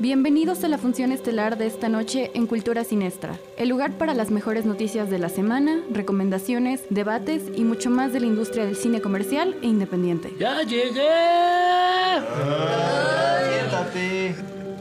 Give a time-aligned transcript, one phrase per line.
[0.00, 4.32] Bienvenidos a la función estelar de esta noche en Cultura Sinestra, el lugar para las
[4.32, 9.00] mejores noticias de la semana, recomendaciones, debates y mucho más de la industria del cine
[9.00, 10.34] comercial e independiente.
[10.36, 11.10] ¡Ya llegué!
[13.52, 14.34] Siéntate.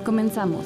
[0.03, 0.65] Comenzamos.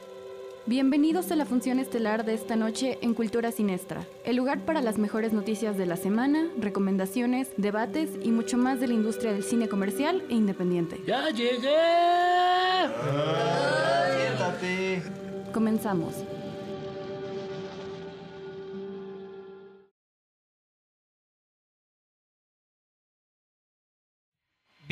[0.67, 4.99] Bienvenidos a la función estelar de esta noche en Cultura Sinestra, el lugar para las
[4.99, 9.67] mejores noticias de la semana, recomendaciones, debates y mucho más de la industria del cine
[9.67, 11.01] comercial e independiente.
[11.07, 11.79] ¡Ya llegué!
[14.19, 15.01] Siéntate.
[15.51, 16.13] Comenzamos.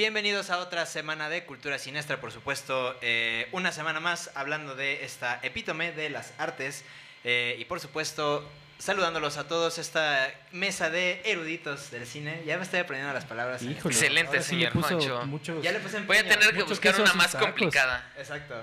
[0.04, 5.04] Bienvenidos a otra semana de Cultura Siniestra, por supuesto, eh, una semana más hablando de
[5.04, 6.86] esta epítome de las artes
[7.26, 12.42] eh, y por supuesto saludándolos a todos esta mesa de eruditos del cine.
[12.46, 13.62] Ya me estoy aprendiendo las palabras.
[13.62, 15.26] Híjole, Excelente, sí le señor puso Juancho.
[15.26, 17.48] muchos- Ya le puse Voy a tener que buscar una más tacos.
[17.48, 18.10] complicada.
[18.18, 18.56] Exacto.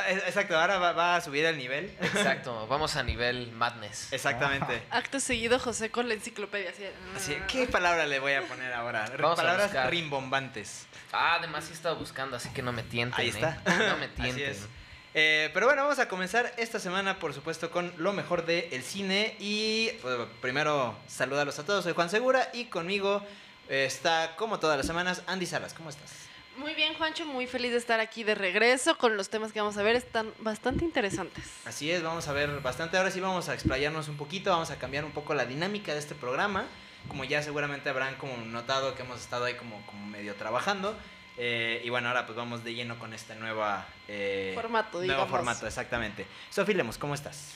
[0.00, 1.96] Eh, Exacto, ahora va, va a subir el nivel.
[2.00, 4.12] Exacto, vamos a nivel madness.
[4.12, 4.82] Exactamente.
[4.90, 6.70] Acto seguido, José con la enciclopedia.
[6.70, 6.84] Así,
[7.16, 9.10] Así, ¿Qué palabra le voy a poner ahora?
[9.18, 10.86] Vamos Palabras rimbombantes.
[11.12, 13.20] Ah, además sí estaba buscando, así que no me tienten.
[13.20, 13.30] Ahí ¿eh?
[13.30, 13.60] está.
[13.66, 14.50] No me Así tienten.
[14.50, 14.66] es.
[15.14, 19.36] Eh, pero bueno, vamos a comenzar esta semana, por supuesto, con lo mejor del cine.
[19.38, 21.84] Y pues, primero, saludarlos a todos.
[21.84, 23.22] Soy Juan Segura y conmigo
[23.68, 25.74] eh, está, como todas las semanas, Andy Salas.
[25.74, 26.10] ¿Cómo estás?
[26.56, 29.76] Muy bien, Juancho, muy feliz de estar aquí de regreso con los temas que vamos
[29.78, 29.96] a ver.
[29.96, 31.44] Están bastante interesantes.
[31.64, 32.96] Así es, vamos a ver bastante.
[32.98, 35.98] Ahora sí vamos a explayarnos un poquito, vamos a cambiar un poco la dinámica de
[35.98, 36.66] este programa.
[37.08, 40.96] Como ya seguramente habrán como notado que hemos estado ahí como, como medio trabajando.
[41.38, 45.30] Eh, y bueno, ahora pues vamos de lleno con este nueva, eh, Formato, nuevo digamos.
[45.30, 46.26] formato, exactamente.
[46.50, 47.54] Sofía Lemos, ¿cómo estás?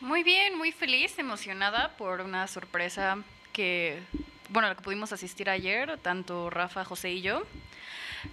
[0.00, 3.18] Muy bien, muy feliz, emocionada por una sorpresa
[3.52, 4.00] que,
[4.50, 7.42] bueno, a la que pudimos asistir ayer, tanto Rafa, José y yo.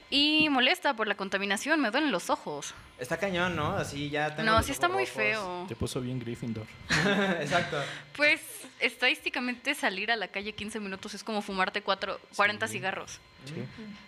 [0.09, 2.73] Y molesta por la contaminación, me duelen los ojos.
[2.99, 3.75] Está cañón, ¿no?
[3.75, 5.17] Así ya tengo No, los sí está ojos muy rojos.
[5.17, 5.65] feo.
[5.67, 6.65] Te puso bien Gryffindor.
[7.41, 7.81] Exacto.
[8.15, 8.39] Pues
[8.79, 13.19] estadísticamente salir a la calle 15 minutos es como fumarte cuatro, 40 cigarros.
[13.45, 13.55] Sí.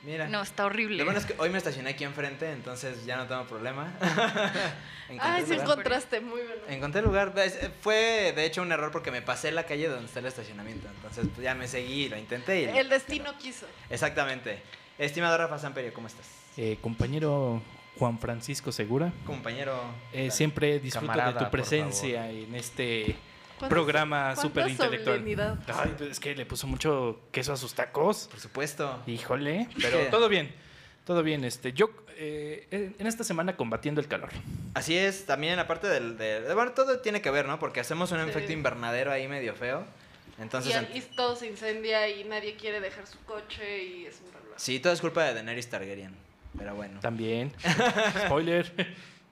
[0.04, 0.28] Mira.
[0.30, 0.98] No, está horrible.
[1.00, 3.92] Lo bueno es que hoy me estacioné aquí enfrente, entonces ya no tengo problema.
[5.10, 5.68] Encontré Ay, sí lugar.
[5.68, 6.62] encontraste, muy bueno.
[6.70, 7.34] Encontré el lugar.
[7.38, 10.88] Es- Fue de hecho un error porque me pasé la calle donde está el estacionamiento.
[10.88, 12.62] Entonces pues, ya me seguí, lo intenté.
[12.62, 12.66] Y...
[12.78, 13.68] El destino quiso.
[13.90, 14.62] Exactamente.
[14.98, 16.26] Estimado Rafa Samperio, ¿cómo estás?
[16.58, 17.62] Eh, compañero
[18.00, 19.78] Juan Francisco Segura, Compañero.
[20.14, 23.16] eh, siempre disfruto Camarada, de tu presencia en este
[23.60, 25.24] ¿Cuánta- programa súper intelectual.
[25.68, 28.28] Ay, pues es que le puso mucho queso a sus tacos.
[28.32, 29.02] Por supuesto.
[29.08, 29.82] Híjole, ¿Qué?
[29.82, 30.54] pero todo bien.
[31.06, 34.30] Todo bien, este, yo eh, en esta semana combatiendo el calor.
[34.74, 36.18] Así es, también aparte del...
[36.18, 37.60] de- bueno, todo tiene que ver, ¿no?
[37.60, 38.30] Porque hacemos un Sí.
[38.30, 39.86] efecto invernadero ahí medio feo.
[40.40, 40.74] Entonces...
[40.74, 44.35] y, en- y todo se incendia y nadie quiere dejar su coche y es un.
[44.56, 46.16] Sí, todo es culpa de Daenerys Targaryen.
[46.58, 47.00] Pero bueno.
[47.02, 47.54] También.
[48.26, 48.72] Spoiler.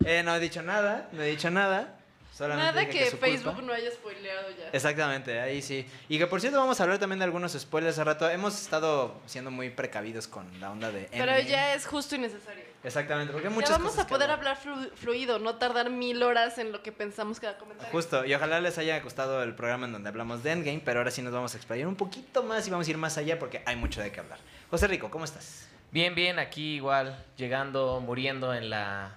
[0.06, 1.97] Eh, no he dicho nada, no he dicho nada.
[2.34, 3.28] Solamente Nada que, culpa.
[3.28, 4.69] Facebook no haya spoileado ya.
[4.73, 5.85] Exactamente, ahí sí.
[6.09, 8.28] Y que por cierto vamos a hablar también de algunos spoilers hace rato.
[8.28, 11.45] Hemos estado siendo muy precavidos con la onda de Pero Endgame.
[11.45, 12.63] ya es justo y necesario.
[12.84, 15.91] Exactamente, porque hay muchas ya vamos cosas a que poder hablar flu- fluido, no tardar
[15.91, 17.91] mil horas en lo que pensamos cada comentario.
[17.91, 21.11] Justo, y ojalá les haya gustado el programa en donde hablamos de Endgame, pero ahora
[21.11, 23.61] sí nos vamos a explayar un poquito más y vamos a ir más allá porque
[23.66, 24.40] hay mucho de qué hablar.
[24.73, 25.67] José Rico, ¿cómo estás?
[25.91, 29.11] Bien, bien, aquí igual, llegando, muriendo en la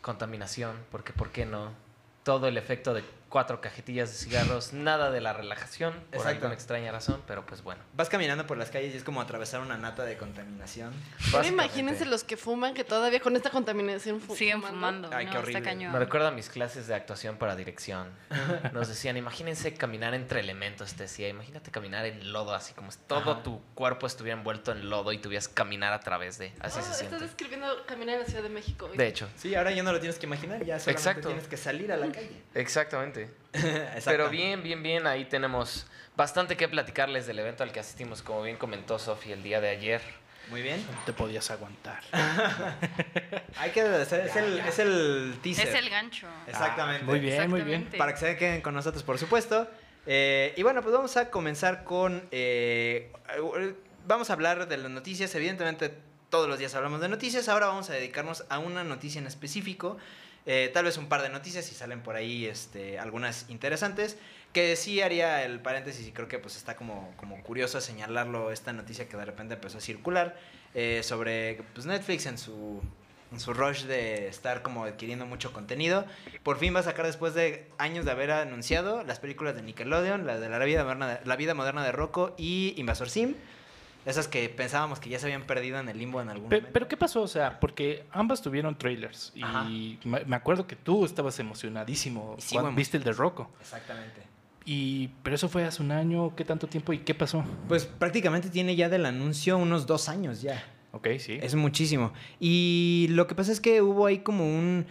[0.00, 1.74] contaminación, porque ¿por qué no?
[2.22, 3.04] Todo el efecto de
[3.34, 6.28] cuatro cajetillas de cigarros, nada de la relajación, por Exacto.
[6.28, 7.82] alguna extraña razón, pero pues bueno.
[7.94, 10.92] Vas caminando por las calles y es como atravesar una nata de contaminación.
[11.32, 11.48] Básicamente.
[11.48, 15.10] imagínense los que fuman, que todavía con esta contaminación fu- Siguen fumando.
[15.12, 15.58] Ay, no, qué horrible.
[15.58, 15.92] Está cañón.
[15.92, 18.06] Me recuerda a mis clases de actuación para dirección.
[18.72, 22.98] Nos decían, imagínense caminar entre elementos, te decía, imagínate caminar en lodo, así como si
[23.08, 23.42] todo Ajá.
[23.42, 26.52] tu cuerpo estuviera envuelto en lodo y tuvieras que caminar a través de.
[26.60, 27.18] Así Oh, se estás siente.
[27.18, 28.88] describiendo caminar en la Ciudad de México.
[28.96, 31.28] De hecho, Sí, ahora ya no lo tienes que imaginar, ya solamente Exacto.
[31.30, 32.44] tienes que salir a la calle.
[32.54, 33.23] exactamente.
[34.04, 35.86] Pero bien, bien, bien, ahí tenemos
[36.16, 39.68] bastante que platicarles del evento al que asistimos, como bien comentó Sofi el día de
[39.68, 40.02] ayer.
[40.50, 40.84] Muy bien.
[40.90, 42.02] No te podías aguantar.
[43.56, 45.68] Hay que hacer, es el, es el teaser.
[45.68, 46.26] Es el gancho.
[46.46, 47.02] Exactamente.
[47.02, 47.82] Ah, muy bien, muy bien.
[47.82, 47.98] Exactamente.
[47.98, 49.66] Para que se queden con nosotros, por supuesto.
[50.06, 52.28] Eh, y bueno, pues vamos a comenzar con...
[52.30, 53.10] eh,
[54.06, 55.34] vamos a hablar de las noticias.
[55.34, 55.94] Evidentemente,
[56.28, 57.48] todos los días hablamos de noticias.
[57.48, 59.96] Ahora vamos a dedicarnos a una noticia en específico.
[60.46, 64.18] Eh, tal vez un par de noticias y salen por ahí este, algunas interesantes.
[64.52, 68.72] Que sí haría el paréntesis y creo que pues está como, como curioso señalarlo, esta
[68.72, 70.36] noticia que de repente empezó a circular
[70.74, 72.80] eh, sobre pues, Netflix en su,
[73.32, 76.06] en su rush de estar como adquiriendo mucho contenido.
[76.44, 80.24] Por fin va a sacar después de años de haber anunciado las películas de Nickelodeon,
[80.24, 83.34] la de la vida moderna de, la vida moderna de Rocco y Invasor Sim.
[84.06, 86.72] Esas que pensábamos que ya se habían perdido en el limbo en algún Pe- momento.
[86.72, 87.22] Pero, ¿qué pasó?
[87.22, 89.32] O sea, porque ambas tuvieron trailers.
[89.42, 89.64] Ajá.
[89.68, 93.50] Y me acuerdo que tú estabas emocionadísimo cuando viste el de Rocco.
[93.60, 94.22] Exactamente.
[94.66, 97.44] Y, pero eso fue hace un año, ¿qué tanto tiempo y qué pasó?
[97.68, 100.64] Pues prácticamente tiene ya del anuncio unos dos años ya.
[100.92, 101.38] Ok, sí.
[101.42, 102.12] Es muchísimo.
[102.40, 104.86] Y lo que pasa es que hubo ahí como un...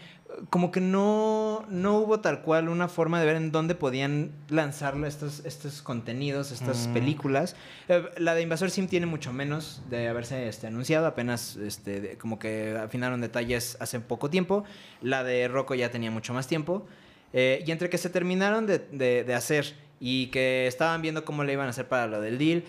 [0.50, 5.06] Como que no, no hubo tal cual una forma de ver en dónde podían lanzarlo
[5.07, 6.94] estos, estos contenidos, estas Mm.
[6.94, 7.56] películas.
[7.88, 12.18] Eh, la de Invasor Sim tiene mucho menos de haberse este, anunciado, apenas este, de-
[12.18, 14.63] como que afinaron detalles hace poco tiempo.
[15.01, 16.86] La de Rocco ya tenía mucho más tiempo.
[17.33, 21.44] Eh, y entre que se terminaron de, de- de hacer y que estaban viendo cómo
[21.44, 22.63] le iban a hacer para lo del deal,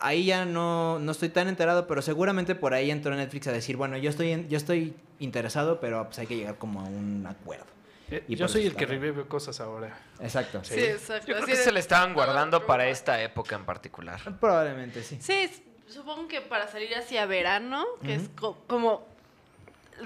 [0.00, 3.76] ahí ya no, no estoy tan enterado, pero seguramente por ahí entró Netflix a decir,
[3.76, 7.26] bueno, yo estoy, en- yo estoy interesado, pero pues hay que llegar como a un
[7.28, 7.66] acuerdo.
[8.10, 9.98] Eh, y Yo soy el que revive cosas ahora.
[10.20, 10.60] Exacto.
[10.64, 11.26] Sí, exacto.
[11.26, 14.20] Yo creo Así que de- se le estaban guardando para esta época en particular.
[14.40, 15.18] Probablemente sí.
[15.20, 15.50] Sí,
[15.88, 19.06] supongo que para salir hacia verano, que es co- como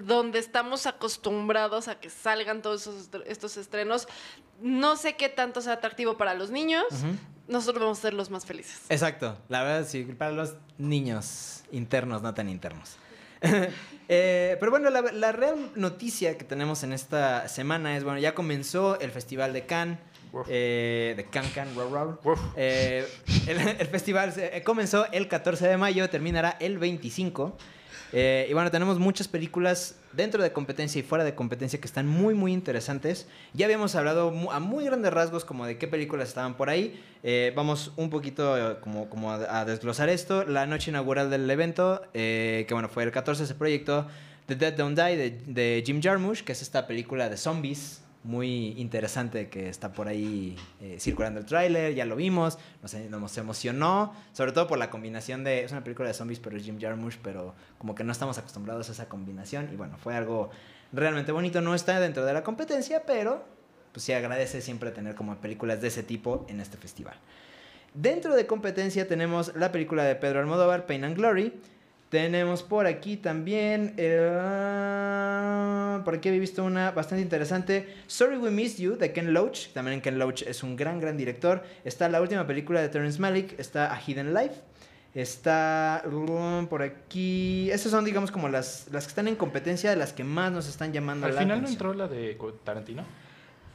[0.02, 4.08] donde estamos acostumbrados a que salgan todos esos estos estrenos,
[4.60, 6.84] no sé qué tanto sea atractivo para los niños.
[7.48, 8.80] Nosotros vamos a ser los más felices.
[8.88, 12.96] Exacto, la verdad sí, para los niños internos, no tan internos.
[14.14, 18.34] Eh, pero bueno, la, la real noticia que tenemos en esta semana es, bueno, ya
[18.34, 19.98] comenzó el Festival de Cannes,
[20.48, 22.18] eh, de Cannes, Cannes, raw, raw.
[22.24, 22.40] Uf.
[22.56, 23.06] Eh,
[23.46, 27.56] el, el festival eh, comenzó el 14 de mayo, terminará el 25.
[28.12, 32.06] Eh, y bueno, tenemos muchas películas dentro de competencia y fuera de competencia que están
[32.06, 33.26] muy, muy interesantes.
[33.54, 37.02] Ya habíamos hablado a muy grandes rasgos como de qué películas estaban por ahí.
[37.22, 40.44] Eh, vamos un poquito eh, como, como a, desglosar esto.
[40.44, 44.06] La noche inaugural del evento, eh, que bueno, fue el 14, se proyectó
[44.46, 48.74] The Dead Don't Die de, de Jim Jarmusch, que es esta película de zombies muy
[48.78, 54.14] interesante que está por ahí eh, circulando el tráiler, ya lo vimos, nos, nos emocionó,
[54.32, 57.18] sobre todo por la combinación de, es una película de zombies, pero es Jim Jarmusch,
[57.22, 60.50] pero como que no estamos acostumbrados a esa combinación y bueno, fue algo
[60.92, 63.44] realmente bonito, no está dentro de la competencia, pero
[63.92, 67.14] pues sí agradece siempre tener como películas de ese tipo en este festival.
[67.94, 71.52] Dentro de competencia tenemos la película de Pedro Almodóvar, Pain and Glory.
[72.12, 73.94] Tenemos por aquí también.
[73.96, 74.28] eh,
[76.04, 77.88] por aquí había visto una bastante interesante.
[78.06, 79.68] Sorry We Missed You de Ken Loach.
[79.72, 81.62] También Ken Loach es un gran, gran director.
[81.86, 83.58] Está la última película de Terrence Malick.
[83.58, 84.56] Está A Hidden Life.
[85.14, 87.70] Está um, por aquí.
[87.70, 90.68] Esas son, digamos, como las, las que están en competencia, de las que más nos
[90.68, 93.04] están llamando Al la final no entró la de Tarantino.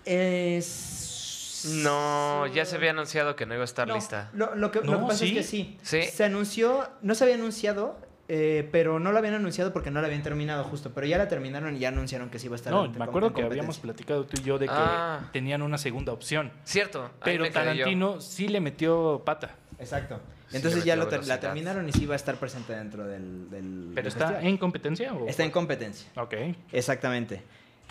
[0.06, 4.30] Es- No, ya se había anunciado que no iba a estar No, lista.
[4.34, 5.30] Lo, lo que, lo que pasa ¿sí?
[5.30, 5.78] es que sí.
[5.82, 6.04] Sí.
[6.04, 8.00] Se anunció, no se había anunciado,
[8.30, 10.92] eh, pero no lo habían anunciado porque no la habían terminado justo.
[10.94, 12.98] Pero ya la terminaron y ya anunciaron que sí iba a estar No, en- me
[12.98, 15.30] en acuerdo que habíamos platicado tú y yo de que Ah.
[15.34, 16.52] tenían una segunda opción.
[16.64, 17.10] Cierto.
[17.24, 17.50] Pero.
[17.52, 19.56] Tarantino sí le metió pata.
[19.80, 20.20] Exacto.
[20.54, 23.50] Entonces ya metió lo ter- la terminaron y sí va a estar presente dentro del.
[23.50, 24.46] del- ¿Pero del está festival.
[24.48, 25.28] en competencia o...?
[25.28, 26.08] Está en competencia.
[26.16, 26.34] Ok.
[26.72, 27.42] Exactamente.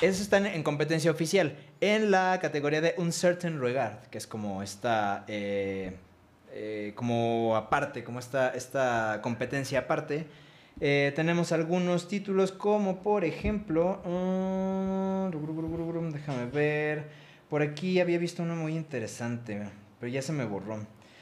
[0.01, 1.57] Esos están en competencia oficial.
[1.81, 5.25] En la categoría de Un Certain Regard, que es como esta.
[5.29, 5.97] eh,
[6.59, 10.27] eh, como aparte, como esta, esta competencia aparte.
[10.81, 14.01] Eh, tenemos algunos títulos como por ejemplo...
[14.05, 17.11] mm, déjame ver.
[17.51, 19.69] Por aquí había visto uno muy interesante,
[20.01, 20.79] pero ya se me borró.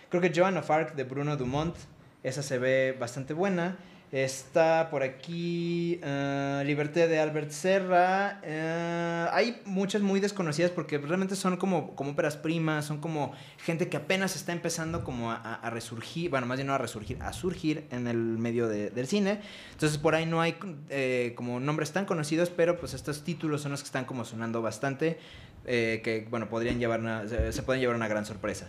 [0.08, 1.74] Creo que Joan of Arc de Bruno Dumont.
[2.22, 3.76] Esa se ve bastante buena.
[4.14, 8.38] Está por aquí eh, Liberté de Albert Serra.
[8.44, 13.88] eh, hay muchas muy desconocidas porque realmente son como, como óperas primas, son como gente
[13.88, 17.88] que apenas está empezando como a, resurgir, bueno, más bien no a resurgir, a surgir
[17.90, 19.40] en el medio de- del cine.
[19.72, 20.54] Entonces por ahí no hay
[20.90, 24.62] eh, como nombres tan conocidos, pero pues estos títulos son los que están como sonando
[24.62, 25.18] bastante,
[25.66, 28.68] eh, que bueno, podrían llevar una- se, se pueden llevar una gran sorpresa.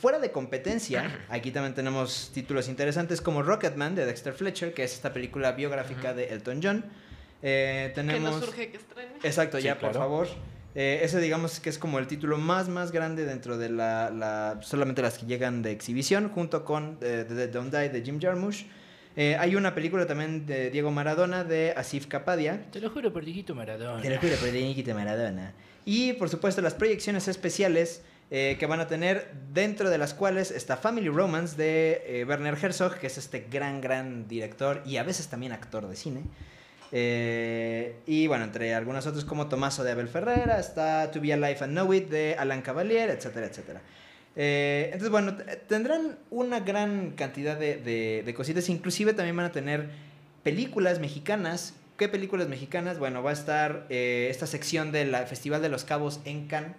[0.00, 4.92] Fuera de competencia, aquí también tenemos títulos interesantes como Rocketman de Dexter Fletcher, que es
[4.94, 6.84] esta película biográfica de Elton John.
[7.42, 8.32] Eh, Que tenemos...
[8.40, 9.12] no surge que estrene.
[9.22, 9.98] Exacto, Sí, ya, por claro.
[9.98, 10.28] favor.
[10.76, 14.58] Eh, ese digamos que es como el título más, más grande dentro de la, la-
[14.62, 18.20] solamente las que llegan de exhibición, junto con eh, The Dead Don't Die de Jim
[18.20, 18.64] Jarmusch.
[19.16, 22.64] Eh, hay una película también de Diego Maradona de Asif Kapadia.
[22.72, 24.02] Te lo juro por Dieguito Maradona.
[24.02, 25.52] Te lo juro por Dieguito Maradona.
[25.84, 30.50] Y por supuesto las proyecciones especiales eh, que van a tener, dentro de las cuales
[30.50, 35.02] está Family Romance de eh, Werner Herzog, que es este gran, gran director y a
[35.02, 36.22] veces también actor de cine.
[36.96, 41.58] Eh, y bueno, entre algunos otros como Tomaso de Abel Ferrera, está To Be Alive
[41.60, 43.82] and Know It de Alan Cavalier, etcétera, etcétera.
[44.36, 45.36] Entonces, bueno,
[45.68, 48.68] tendrán una gran cantidad de, de- de cositas.
[48.68, 49.90] Inclusive también van a tener
[50.42, 51.74] películas mexicanas.
[51.96, 52.98] ¿Qué películas mexicanas?
[52.98, 56.72] Bueno, va a estar eh, esta sección del Festival de los Cabos en Cannes.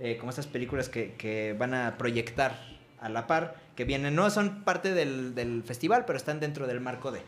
[0.00, 2.58] eh, como estas películas que, van a proyectar
[2.98, 3.56] a la par.
[3.76, 7.20] Que vienen, no son parte del, del festival, pero están dentro del marco de.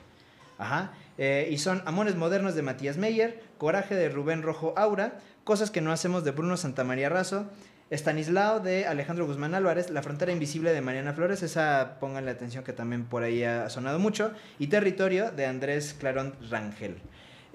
[0.57, 0.93] Ajá.
[1.19, 5.83] Eh, y son Amores Modernos de Matías Meyer, Coraje de Rubén Rojo Aura, Cosas que
[5.83, 7.51] no hacemos de Bruno Santamaría Razo,
[7.91, 12.73] Estanislao de Alejandro Guzmán Álvarez, La Frontera Invisible de Mariana Flores, esa pónganle atención que
[12.73, 16.97] también por ahí ha sonado mucho, y Territorio de Andrés Clarón Rangel.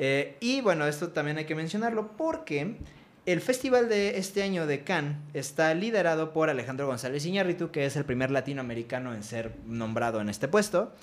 [0.01, 2.77] Eh, y bueno, esto también hay que mencionarlo porque
[3.25, 7.98] el festival de este año de Cannes está liderado por Alejandro González Iñárritu, que es
[7.98, 10.94] el primer latinoamericano en ser nombrado en este puesto.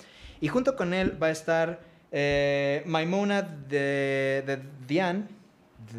[0.41, 1.79] Y junto con él va a estar
[2.11, 5.29] eh, Maimuna de, de Dian,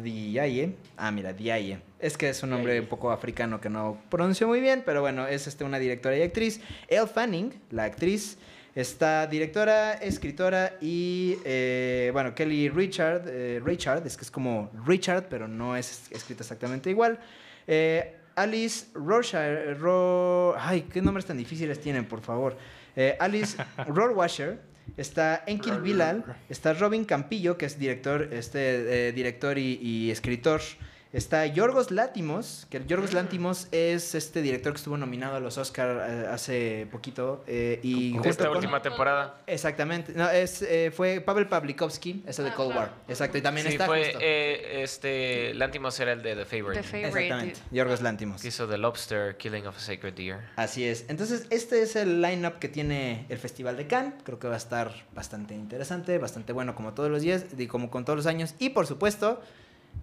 [0.03, 0.75] Diaye.
[0.97, 1.79] Ah, mira, Diaye.
[1.99, 5.25] Es que es un nombre un poco africano que no pronuncio muy bien, pero bueno,
[5.25, 6.61] es este, una directora y actriz.
[6.87, 8.37] Elle Fanning, la actriz,
[8.79, 15.27] está directora, escritora y, eh, bueno, Kelly Richard, eh, Richard, es que es como Richard,
[15.29, 17.19] pero no es escrita exactamente igual.
[17.67, 20.55] Eh, Alice Roshire, Ro...
[20.57, 22.57] Ay, qué nombres tan difíciles tienen, por favor.
[22.95, 23.57] Eh, Alice
[23.87, 24.61] Rohrwacher,
[24.95, 30.61] está Enkil Bilal, está Robin Campillo, que es director, este, eh, director y, y escritor.
[31.11, 36.07] Está Yorgos Látimos, que Yorgos Látimos es este director que estuvo nominado a los Oscar
[36.07, 37.43] eh, hace poquito.
[37.47, 39.41] eh, y Esta con- última temporada.
[39.47, 40.13] Exactamente.
[40.13, 42.75] No, es, eh, fue Pavel Pavlikovsky, ese de Ah, Cold.
[42.75, 42.91] War.
[43.07, 44.19] Exacto, y también Sí, está fue justo.
[44.21, 46.81] eh, este Lantimos era el de The Favorite.
[46.83, 47.07] The Favorite.
[47.25, 48.41] Exactamente, Yorgos Lantimos.
[48.43, 50.37] que hizo The Lobster, Killing of a Sacred Deer.
[50.57, 51.05] Así es.
[51.07, 54.13] Entonces, este es el line-up que tiene el Festival de Cannes.
[54.23, 57.89] Creo que va a estar bastante interesante, bastante bueno como todos los días y como
[57.89, 58.53] con todos los años.
[58.59, 59.41] Y por supuesto,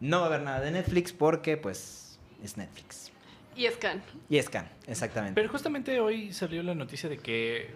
[0.00, 3.11] no va a haber nada de Netflix porque, pues, es Netflix.
[3.57, 4.02] Y Scan.
[4.28, 5.35] Y es Cannes, exactamente.
[5.35, 7.71] Pero justamente hoy salió la noticia de que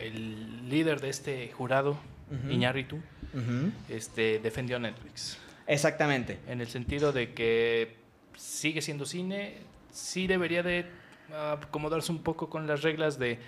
[0.00, 1.98] el líder de este jurado,
[2.30, 2.50] Ujú.
[2.52, 2.96] Iñárritu,
[3.34, 3.72] Ujú.
[3.88, 5.38] este, defendió a Netflix.
[5.66, 6.38] Exactamente.
[6.46, 7.96] En el sentido de que
[8.36, 9.54] sigue siendo cine,
[9.90, 10.86] sí debería de
[11.32, 13.38] ah, acomodarse un poco con las reglas de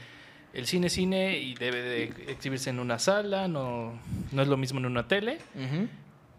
[0.53, 3.93] el cine cine y debe de exhibirse en una sala, no,
[4.33, 5.39] no es lo mismo en una tele.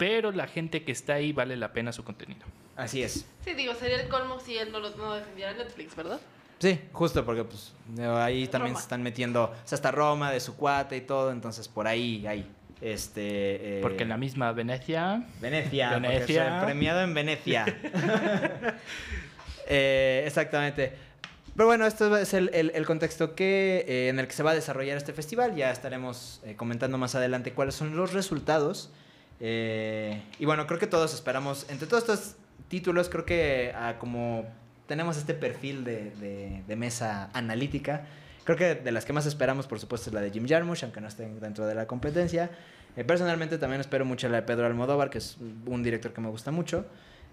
[0.02, 2.42] Pero la gente que está ahí vale la pena su contenido.
[2.76, 3.28] Así es.
[3.46, 6.20] Sí, digo, sería el colmo si él no, lo, no defendiera Netflix, ¿verdad?
[6.58, 7.72] Sí, justo porque pues
[8.18, 8.80] ahí también Roma.
[8.80, 12.26] se están metiendo, o sea, hasta Roma de su cuate y todo, entonces por ahí,
[12.26, 12.50] ahí,
[12.82, 13.78] este...
[13.78, 15.24] eh, Porque en la misma Venecia...
[15.40, 16.62] Venecia, porque Venecia.
[16.66, 17.66] premiado en Venecia.
[19.68, 20.94] Eh, exactamente.
[21.56, 24.52] Pero bueno, esto es el, el- el contexto que, eh, en el que se va
[24.52, 25.56] a desarrollar este festival.
[25.56, 28.90] Ya estaremos eh, comentando más adelante cuáles son los resultados.
[29.44, 32.36] Eh, y bueno, creo que todos esperamos, entre todos estos
[32.68, 34.46] títulos, creo que ah, como
[34.86, 38.06] tenemos este perfil de, mesa analítica,
[38.44, 41.02] creo que de las que más esperamos, por supuesto, es la de Jim Jarmusch, aunque
[41.02, 42.52] no esté dentro de la competencia.
[42.96, 46.30] Eh, personalmente también espero mucho la de Pedro Almodóvar, que es un director que me
[46.30, 46.86] gusta mucho.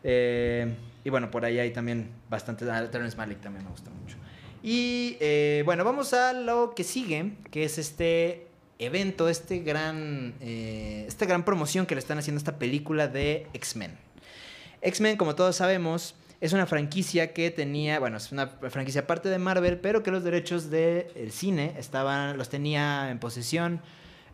[0.02, 0.74] Eh,
[1.04, 2.64] y bueno, por ahí hay también bastante.
[2.70, 4.16] ah, Terrence Malick también me gusta mucho.
[4.62, 5.18] Y
[5.64, 8.47] bueno, vamos a lo que sigue, que es este
[8.78, 13.47] evento, este gran, eh, esta gran promoción que le están haciendo a esta película de
[13.52, 13.97] X-Men.
[14.82, 19.38] X-Men, como todos sabemos, es una franquicia que tenía, bueno, es una franquicia aparte de
[19.38, 23.80] Marvel, pero que los derechos del cine estaban, los tenía en posesión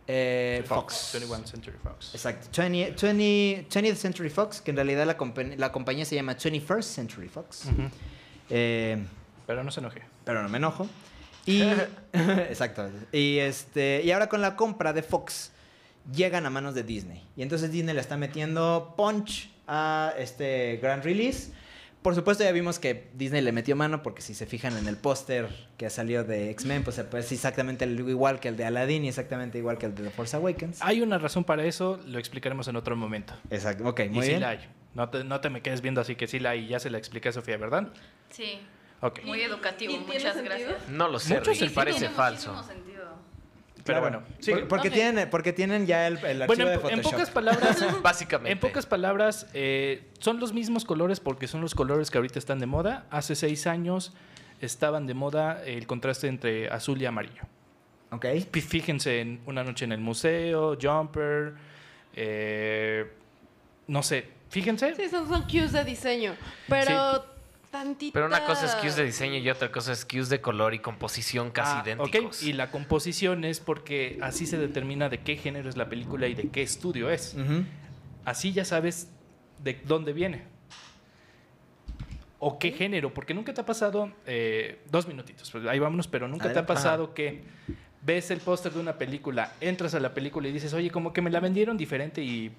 [0.07, 1.11] eh, Fox.
[1.15, 2.11] 21 Century Fox.
[2.15, 5.17] Exacto, 20, 20 20th Century Fox, que en realidad la,
[5.57, 7.65] la compañía se llama 21st Century Fox.
[8.51, 9.03] Eh,
[9.47, 10.03] Pero no se enoje.
[10.27, 10.87] pero no me enojo.
[11.47, 11.63] Y,
[12.13, 12.89] exacto.
[13.13, 15.53] Y, este, y ahora con la compra de Fox,
[16.13, 17.23] llegan a manos de Disney.
[17.37, 21.51] Y entonces Disney le está metiendo punch a este gran release.
[22.03, 24.97] Por supuesto ya vimos que Disney le metió mano porque si se fijan en el
[24.99, 25.49] póster
[25.79, 29.57] que salió de X-Men, pues es exactamente el- igual que el de Aladdin y exactamente
[29.57, 30.83] igual que el de The Force Awakens.
[30.83, 33.33] Hay una razón para eso, lo explicaremos en otro momento.
[33.51, 34.43] Exacto, ok, y muy sí bien.
[34.43, 34.69] la hay.
[34.93, 36.69] No te, no te me quedes viendo así que sí la hay.
[36.69, 37.89] Ya se la expliqué a Sofía, ¿verdad?
[38.29, 38.61] Sí,
[39.25, 40.57] Muy educativo, ¿Y tiene muchas sentido?
[40.57, 40.89] gracias.
[40.89, 41.75] No lo sé, Mucho sentido.
[41.75, 42.55] parece falso.
[43.85, 44.01] Pero Claro.
[44.01, 44.95] bueno, Sí, porque, Ok.
[44.95, 47.13] tienen, porque tienen ya el, el archivo Bueno, de en, en Photoshop.
[47.13, 48.53] pocas palabras, Básicamente.
[48.53, 52.61] en pocas palabras, eh, son los mismos colores porque son los colores que ahorita están
[52.61, 53.05] de moda.
[53.11, 54.15] Hace seis años
[54.63, 57.43] estaban de moda el contraste entre azul y amarillo.
[58.11, 58.25] Ok.
[58.53, 61.53] Fíjense en Una noche en el museo, Jumper,
[62.17, 63.11] eh,
[63.87, 64.95] no sé, fíjense.
[64.95, 66.35] Sí, son, son cues de diseño.
[66.71, 67.23] Pero
[67.79, 68.13] tantita...
[68.15, 70.79] Pero una cosa es cues de diseño y otra cosa es cues de color y
[70.79, 72.39] composición casi Ah, idénticos.
[72.41, 76.29] ok, Y la composición es porque así se determina de qué género es la película
[76.29, 77.35] y de qué estudio es.
[78.25, 79.09] Así ya sabes
[79.63, 80.45] de dónde viene.
[82.39, 86.29] O qué género, porque nunca te ha pasado, eh, dos minutitos, pues ahí vámonos, pero
[86.29, 87.43] nunca te ha pasado que
[88.03, 91.23] ves el póster de una película, entras a la película y dices, oye, como que
[91.23, 92.53] me la vendieron diferente y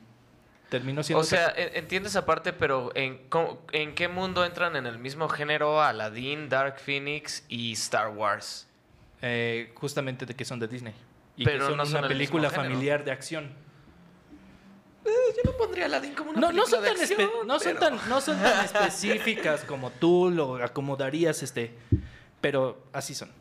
[0.69, 1.21] terminó siendo...
[1.21, 3.21] O sea, en- entiendo esa parte, pero ¿en,
[3.71, 8.67] ¿en qué mundo entran en el mismo género Aladdin, Dark Phoenix y Star Wars?
[9.21, 10.93] eh, justamente de que son de Disney.
[11.37, 13.51] Y Pero que son no son una película familiar de acción.
[15.03, 17.77] Yo no pondría Aladdin como una No, no película son, de tan acción, no, son
[17.77, 21.73] tan, no son tan específicas como tú lo acomodarías, este,
[22.41, 23.31] pero así son.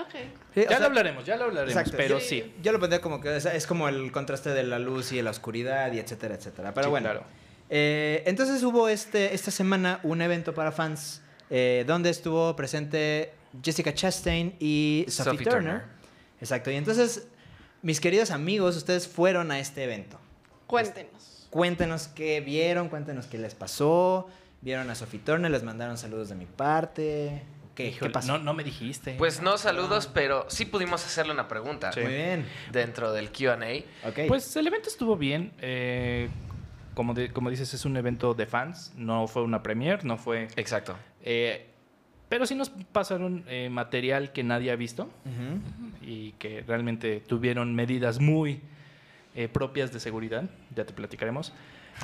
[0.00, 0.14] Ok.
[0.54, 1.96] Sí, o ya sea, lo hablaremos, ya lo hablaremos, Exacto.
[1.96, 2.54] pero Yo- sí.
[2.62, 5.22] Yo lo pondría como que es, es como el contraste de la luz y de
[5.22, 6.72] la oscuridad y etcétera, etcétera.
[6.74, 7.04] Pero Sí, bueno.
[7.10, 7.24] claro.
[7.70, 13.32] Eh, entonces hubo este, esta semana un evento para fans eh, donde estuvo presente
[13.62, 15.72] Jessica Chastain y Sophie, Sophie Turner.
[15.80, 15.82] Turner.
[16.40, 16.70] Exacto.
[16.70, 17.26] Y entonces,
[17.82, 20.18] mis queridos amigos, ustedes fueron a este evento.
[20.66, 21.46] Cuéntenos.
[21.50, 24.28] Cuéntenos qué vieron, cuéntenos qué les pasó.
[24.62, 27.42] Vieron a Sophie Turner, les mandaron saludos de mi parte.
[27.74, 28.32] ¿Qué, ¿qué Híjole, pasó?
[28.36, 29.14] No, no me dijiste.
[29.16, 32.00] Pues no saludos, pero sí pudimos hacerle una pregunta Sí.
[32.00, 32.46] Muy bien.
[32.70, 34.08] dentro del Q&A.
[34.08, 34.20] Ok.
[34.28, 35.52] Pues el evento estuvo bien.
[35.60, 36.28] eh,
[36.94, 38.92] como, de- como dices, es un evento de fans.
[38.96, 40.48] No fue una premiere, no fue.
[40.56, 40.96] Exacto.
[41.22, 41.66] eh,
[42.28, 45.10] pero sí nos pasaron eh, material que nadie ha visto
[46.00, 48.60] y que realmente tuvieron medidas muy
[49.34, 50.44] eh, propias de seguridad.
[50.74, 51.52] Ya te platicaremos.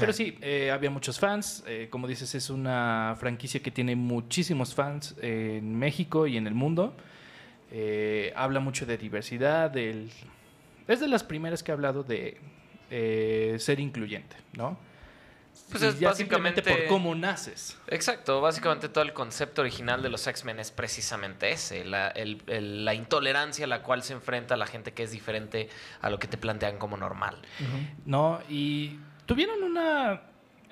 [0.01, 1.63] Pero sí, eh, había muchos fans.
[1.67, 6.55] eh, como dices, es una franquicia que tiene muchísimos fans en México y en el
[6.55, 6.97] mundo.
[7.71, 9.71] Eh, habla mucho de diversidad.
[9.71, 10.11] Del...
[10.87, 12.39] Es de las primeras que ha hablado de
[12.91, 14.79] eh, ser incluyente, ¿no?
[15.71, 17.77] Pues es ya básicamente- por cómo naces.
[17.89, 22.85] Exacto, básicamente todo el concepto original de los X-Men es precisamente ese, la, el- el-
[22.87, 25.69] la intolerancia a la cual se enfrenta la gente que es diferente
[26.01, 27.37] a lo que te plantean como normal.
[28.07, 28.41] ¿no?
[28.49, 30.23] Y tuvieron una...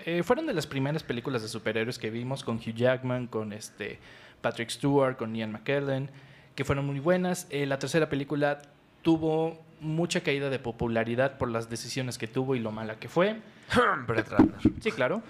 [0.05, 3.99] eh, fueron de las primeras películas de superhéroes que vimos con Hugh Jackman, con este
[4.41, 6.11] Patrick Stewart, con Ian McKellen,
[6.55, 7.47] que fueron muy buenas.
[7.51, 8.63] Eh, la tercera película
[9.03, 13.37] tuvo mucha caída de popularidad por las decisiones que tuvo y lo mala que fue.
[14.81, 15.23] Sí, claro.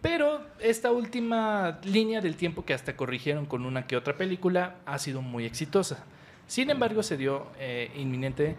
[0.00, 4.98] Pero esta última línea del tiempo que hasta corrigieron con una que otra película ha
[4.98, 6.04] sido muy exitosa.
[6.46, 8.56] Sin embargo, se dio eh, inminente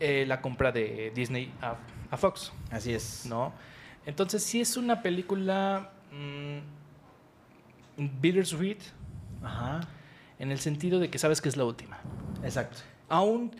[0.00, 1.76] eh, la compra de Disney a,
[2.10, 3.26] a Fox, Así es.
[3.26, 3.52] ¿no?
[4.06, 6.58] Entonces, sí es una película mm,
[8.20, 8.78] bittersweet
[9.42, 9.80] Ajá.
[10.38, 11.98] en el sentido de que sabes que es la última.
[12.42, 12.78] Exacto.
[13.08, 13.54] Aún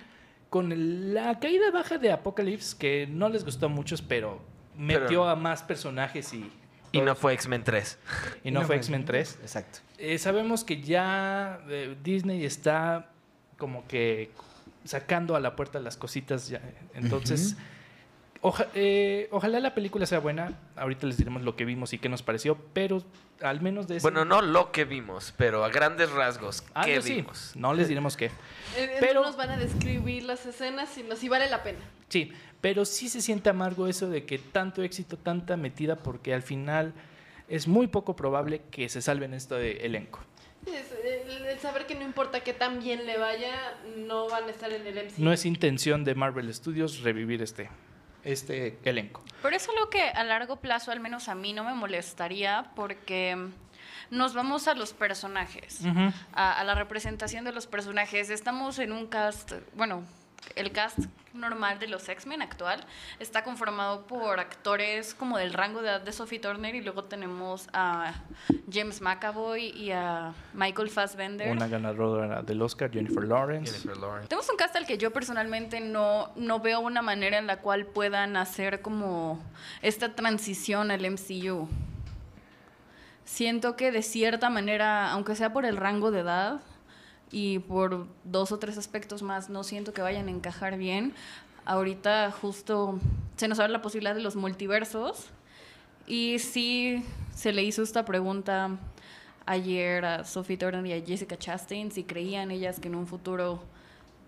[0.49, 4.41] con el- la caída baja de Apocalypse, que no les gustó a muchos, pero
[4.77, 6.51] metió Pero- a más personajes y,
[6.93, 7.99] Y no fue X-Men 3.
[8.43, 9.39] y no, fue X-Men 3.
[9.43, 9.79] Exacto.
[9.99, 13.11] Eh, sabemos que ya eh, Disney está
[13.59, 14.33] como que
[14.85, 16.61] sacando a la puerta las cositas ya.
[16.95, 17.57] Entonces,
[18.43, 20.53] oja- eh, ojalá la película sea buena.
[20.77, 23.03] Ahorita les diremos lo que vimos y qué nos pareció, pero
[23.41, 24.03] al menos de eso.
[24.03, 27.15] Bueno, no lo que vimos, pero a grandes rasgos, Ah, ¿qué no, sí.
[27.15, 27.53] vimos?
[27.57, 28.27] No les diremos qué.
[28.77, 31.79] Eh, Pero- No nos van a describir las escenas, sino si vale la pena.
[32.09, 36.43] Sí, pero sí se siente amargo eso de que tanto éxito, tanta metida, porque al
[36.43, 36.93] final
[37.49, 40.21] es muy poco probable que se salven este elenco.
[40.67, 43.55] Es, el, el saber que no importa que tan bien le vaya,
[43.97, 45.15] no van a estar en el MCU.
[45.25, 47.71] No es intención de Marvel Studios revivir este,
[48.25, 49.23] este elenco.
[49.43, 53.37] Pero es algo que a largo plazo, al menos a mí, no me molestaría porque
[54.11, 55.81] nos vamos a los personajes,
[56.33, 58.31] a la representación de los personajes.
[58.31, 60.05] Estamos en un cast, bueno,
[60.57, 60.99] el cast
[61.33, 62.85] normal de los X-Men actual
[63.19, 67.69] está conformado por actores como del rango de edad de Sophie Turner y luego tenemos
[67.73, 68.15] a
[68.71, 71.53] James McAvoy y a Michael Fassbender.
[71.53, 73.73] Una ganadora del Oscar, Jennifer Lawrence.
[73.73, 74.29] Jennifer Lawrence.
[74.29, 77.87] Tenemos un cast al que yo personalmente no, no veo una manera en la cual
[77.87, 79.41] puedan hacer como
[79.83, 81.69] esta transición al MCU.
[83.25, 86.61] Siento que de cierta manera, aunque sea por el rango de edad
[87.31, 91.15] y por dos o tres aspectos más, no siento que vayan a encajar bien.
[91.65, 92.99] Ahorita justo
[93.37, 95.29] se nos abre la posibilidad de los multiversos
[96.07, 98.79] y sí se le hizo esta pregunta
[99.47, 103.63] ayer a Sophie Turner y a Jessica Chastain si creían ellas que en un futuro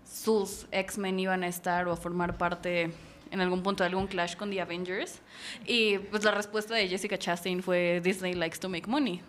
[0.04, 2.92] sus X-Men iban a estar o a formar parte
[3.30, 5.20] en algún punto de algún clash con The Avengers.
[5.66, 9.22] Y pues la respuesta de Jessica Chastain fue Disney likes to make money.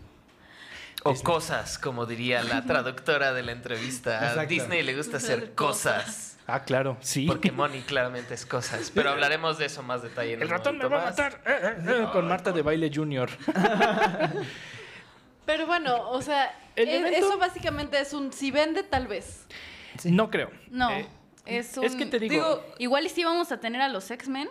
[1.03, 4.31] O cosas, como diría la traductora de la entrevista.
[4.39, 4.45] A.
[4.45, 6.37] Disney le gusta hacer cosas.
[6.47, 7.25] Ah, claro, sí.
[7.25, 8.91] Porque money claramente es cosas.
[8.93, 11.09] Pero hablaremos de eso más detalle en El un ratón me va a más.
[11.11, 11.41] matar.
[11.45, 13.29] eh, eh, eh, con Marta de Baile Junior.
[15.45, 19.45] Pero bueno, o sea, El e- evento- eso básicamente es un si vende, tal vez.
[20.05, 20.49] No creo.
[20.69, 21.07] No, Eh,
[21.45, 24.09] es, es un- que te digo- Digo, Igual y sí vamos a tener a los
[24.09, 24.49] X-Men,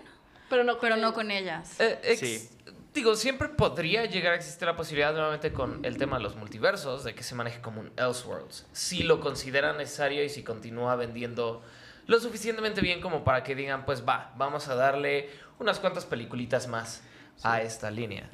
[0.50, 1.80] pero no con pero no con ellas.
[1.80, 2.48] Eh, ex- Sí.
[2.94, 7.04] Digo, siempre podría llegar a existir la posibilidad nuevamente con el tema de los multiversos,
[7.04, 8.66] de que se maneje como un Elseworlds.
[8.72, 11.62] Si lo consideran necesario y si continúa vendiendo
[12.06, 16.68] lo suficientemente bien como para que digan, pues va, vamos a darle unas cuantas peliculitas
[16.68, 17.02] más
[17.42, 18.28] a esta línea.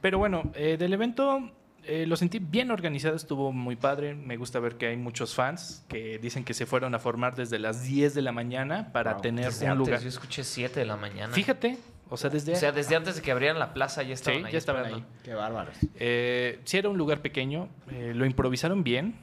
[0.00, 1.50] Pero bueno, eh, del evento
[1.84, 4.14] eh, lo sentí bien organizado, estuvo muy padre.
[4.14, 7.58] Me gusta ver que hay muchos fans que dicen que se fueron a formar desde
[7.58, 10.00] las 10 de la mañana para tener un antes, lugar.
[10.00, 11.32] yo escuché 7 de la mañana.
[11.32, 11.78] Fíjate,
[12.12, 12.52] o sea, desde...
[12.52, 14.52] O sea, desde antes de que abrieran la plaza ya estaban Sí, ahí.
[14.52, 15.06] ya estaban esperando.
[15.08, 15.20] ahí.
[15.24, 15.76] Qué bárbaros.
[15.96, 19.14] Eh, sí era un lugar pequeño, eh, lo improvisaron bien,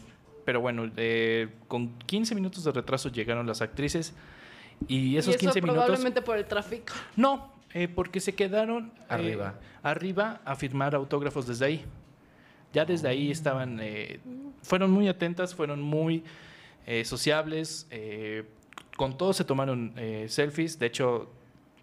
[0.46, 4.14] pero bueno, eh, con 15 minutos de retraso llegaron las actrices
[4.88, 5.84] y esos y eso 15 minutos...
[5.86, 6.94] probablemente por el tráfico.
[7.16, 9.60] No, eh, porque se quedaron eh, Arriba.
[9.84, 11.86] arriba a firmar autógrafos desde ahí.
[12.74, 14.20] Ya desde ahí estaban, eh,
[14.62, 16.24] fueron muy atentas, fueron muy
[16.88, 18.46] eh, sociables, eh,
[18.98, 21.32] con todos se tomaron eh, selfies, de hecho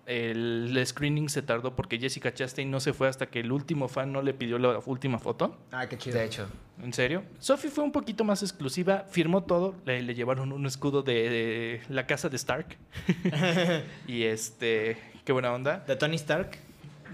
[0.07, 4.12] el, screening se tardó porque Jessica Chastain no se fue hasta que el último fan
[4.12, 5.59] no le pidió la última foto.
[5.73, 6.19] Ah, qué chido.
[6.19, 6.47] De hecho.
[6.83, 7.25] ¿En serio?
[7.38, 11.81] Sophie fue un poquito más exclusiva, firmó todo, le, le llevaron un escudo de, de
[11.88, 12.77] la casa de Stark.
[14.07, 15.85] y este, qué buena onda.
[15.87, 16.65] ¿De Tony Stark?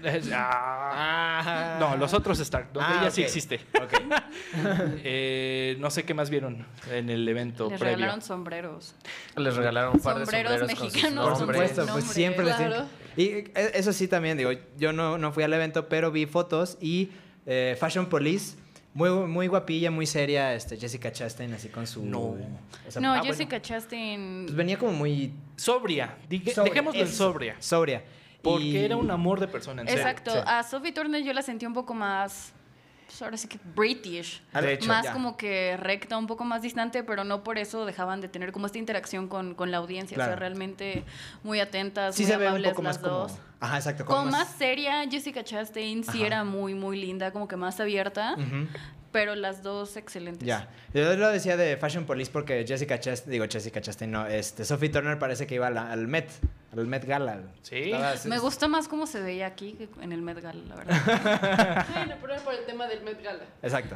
[0.03, 1.77] Es- ah, Ah.
[1.79, 3.59] no, los otros Stark, donde Ah, ella sí existe.
[5.03, 7.95] Eh, no sé qué más vieron en el evento Les previo.
[7.97, 8.95] regalaron sombreros.
[9.37, 11.23] Les regalaron un par de Sombreros sombreros con sus mexicanos.
[11.29, 11.69] Por nombres.
[11.71, 12.85] supuesto, pues siempre les claro.
[13.15, 16.77] Y eh, eso sí también, digo, yo no, no fui al evento, pero vi fotos
[16.81, 17.09] y
[17.45, 18.55] eh, Fashion Police,
[18.93, 22.05] muy, muy guapilla, muy seria, este, Jessica Chastain, así con su...
[22.05, 22.19] No.
[22.19, 22.37] o
[22.89, 24.43] sea, no, ah, bueno, Jessica Chastain.
[24.45, 25.33] pues venía como muy...
[25.55, 27.55] Sobria, digue- sobria, dejémoslo en sobria.
[27.59, 28.03] Sobria.
[28.43, 30.03] Porque Y- era un amor de persona, en serio.
[30.03, 30.31] Exacto.
[30.33, 30.39] sí.
[30.45, 32.53] A Sophie Turner yo la sentí un poco más.
[33.05, 34.41] pues ahora sí que British.
[34.53, 35.13] De hecho, más ya.
[35.13, 38.65] como que recta, un poco más distante, pero no por eso dejaban de tener como
[38.65, 40.15] esta interacción con, con la audiencia.
[40.15, 40.31] O Claro.
[40.31, 41.03] sea, realmente
[41.43, 43.31] muy atentas, Sí muy se ve un amables poco las más dos.
[43.33, 43.43] como...
[43.59, 44.05] Ajá, exacto.
[44.05, 46.25] Como más seria, Jessica Chastain sí Ajá.
[46.25, 48.67] era muy, muy linda, como que más abierta, Ujú.
[49.13, 50.45] Pero las dos excelentes.
[50.45, 50.67] Ya.
[50.93, 54.89] Yo lo decía de Fashion Police porque Jessica Chastain, digo Jessica Chastain, no, este, Sophie
[54.89, 56.29] Turner parece que iba a la- al Met,
[56.75, 57.39] al Met Gala.
[57.61, 57.93] Sí.
[58.25, 61.85] Me gusta más cómo se veía aquí que en el Met Gala, la verdad.
[61.93, 63.45] Bueno, pero era por el tema del Met Gala.
[63.61, 63.95] Exacto.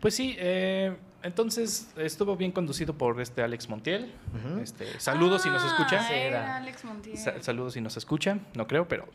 [0.00, 4.12] Pues sí, eh, entonces estuvo bien conducido por este Alex Montiel.
[4.60, 6.00] Este, saludos si nos escucha.
[6.00, 6.26] Ah, era.
[6.26, 7.16] era Alex Montiel.
[7.16, 8.38] Sa- saludos si nos escucha.
[8.54, 9.06] No creo, pero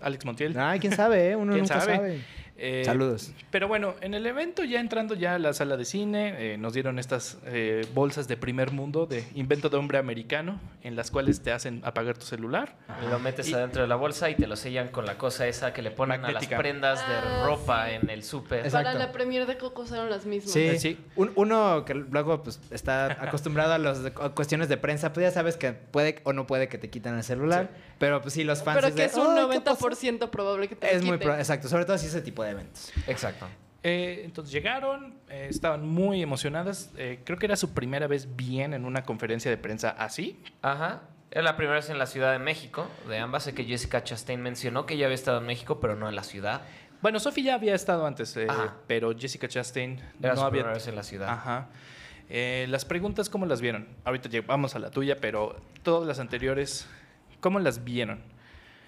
[0.00, 0.56] Alex Montiel.
[0.58, 1.36] Ay, quién sabe, ¿eh?
[1.36, 1.96] Uno ¿Quién nunca sabe?
[1.96, 2.24] sabe.
[2.56, 3.32] Eh, Saludos.
[3.50, 6.74] Pero bueno, en el evento, ya entrando ya a la sala de cine, eh, nos
[6.74, 11.42] dieron estas eh, bolsas de primer mundo de invento de hombre americano, en las cuales
[11.42, 12.76] te hacen apagar tu celular.
[13.10, 15.72] Lo metes Y- adentro de la bolsa y te lo sellan con la cosa esa
[15.72, 16.56] que le ponen Magnética.
[16.56, 17.94] a las prendas de Ah, ropa sí.
[17.94, 18.70] en el súper.
[18.70, 20.52] Para la premier de Coco eran las mismas.
[20.52, 20.98] Sí, sí.
[21.16, 23.98] Un- uno que luego pues, está acostumbrado a las
[24.34, 27.24] cuestiones de prensa, pues ya sabes que puede o no puede que te quitan el
[27.24, 29.88] celular, pero pues sí, los fans Pero es que de, es un "Ay, ¿qué pasó?".
[29.88, 31.28] 90% probable que te lo Es muy quiten.
[31.28, 32.92] pro- exacto, sobre todo si es ese tipo de eventos.
[33.06, 33.46] Exacto.
[33.84, 36.90] Eh, entonces llegaron, eh, estaban muy emocionadas.
[36.96, 40.40] eh, creo que era su primera vez bien en una conferencia de prensa así.
[40.62, 41.02] Ajá.
[41.30, 42.86] Era la primera vez en la Ciudad de México.
[43.08, 46.08] De ambas, sé que Jessica Chastain mencionó que ya había estado en México, pero no
[46.08, 46.60] en la ciudad.
[47.00, 48.46] Bueno, Sophie ya había estado antes, eh,
[48.86, 50.60] pero Jessica Chastain Era no su había.
[50.60, 51.28] primera vez en la ciudad.
[51.30, 51.68] Ajá.
[52.28, 53.88] Eh, las preguntas, ¿cómo las vieron?
[54.04, 56.86] Ahorita llegamos a la tuya, pero todas las anteriores,
[57.40, 58.20] ¿cómo las vieron?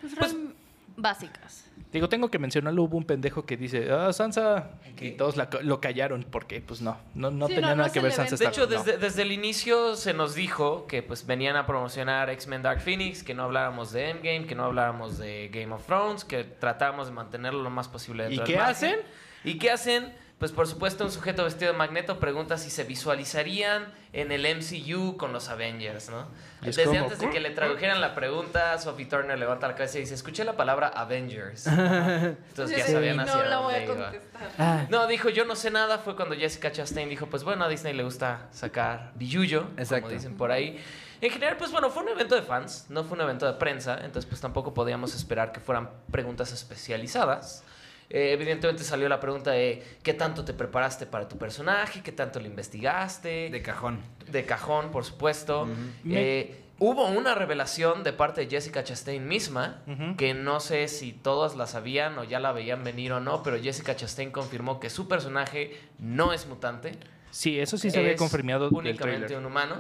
[0.01, 0.55] Pues, real-
[0.97, 1.64] básicas.
[1.95, 5.81] Digo, tengo que mencionarlo, hubo un pendejo que dice, ah, Sansa, y todos la- lo
[5.81, 8.67] callaron porque, pues no, no, no Sí, tenía no, nada que ver Sansa De hecho,
[8.67, 13.23] desde, desde el inicio se nos dijo que pues venían a promocionar X-Men Dark Phoenix,
[13.23, 17.13] que no habláramos de Endgame, que no habláramos de Game of Thrones, que tratáramos de
[17.13, 18.91] mantenerlo lo más posible ¿Y dentro qué del margen.
[18.91, 19.01] hacen?
[19.45, 20.24] ¿Y qué hacen?
[20.39, 25.17] Pues por supuesto un sujeto vestido de magneto pregunta si se visualizarían en el MCU
[25.17, 26.27] con los Avengers, ¿no?
[26.61, 30.03] Desde como, antes de que le tradujeran la pregunta, Sophie Turner levanta la cabeza y
[30.03, 31.67] dice, escuché la palabra Avengers.
[31.69, 34.11] Entonces ya sabían no hacia la voy dónde a iba.
[34.11, 34.51] contestar.
[34.59, 35.99] Ah, No, dijo yo no sé nada.
[35.99, 40.03] Fue cuando Jessica Chastain dijo, pues bueno, a Disney le gusta sacar billuyo, Exacto.
[40.09, 40.83] como dicen por ahí.
[41.21, 43.95] En general, pues bueno, fue un evento de fans, no fue un evento de prensa,
[44.05, 47.63] entonces pues tampoco podíamos esperar que fueran preguntas especializadas.
[48.11, 52.39] Eh, evidentemente salió la pregunta de qué tanto te preparaste para tu personaje, qué tanto
[52.41, 54.01] lo investigaste, de cajón.
[54.31, 55.69] de cajón, por supuesto.
[56.09, 59.83] Eh, hubo una revelación de parte de Jessica Chastain misma,
[60.19, 63.61] que no sé si todos la sabían o ya la veían venir o no, pero
[63.63, 66.93] Jessica Chastain confirmó que su personaje no es mutante,
[67.31, 69.77] Sí, eso sí se había confirmado únicamente un humano.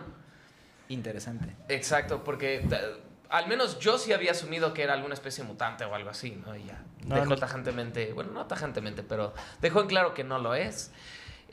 [0.88, 1.54] interesante.
[1.68, 2.76] Exacto, porque t-
[3.30, 6.40] al menos yo sí había asumido que era alguna especie de mutante o algo así,
[6.44, 6.54] ¿no?
[6.56, 7.36] Y ya No, dejó no.
[7.36, 10.92] tajantemente, bueno, no tajantemente, pero dejó en claro que no lo es.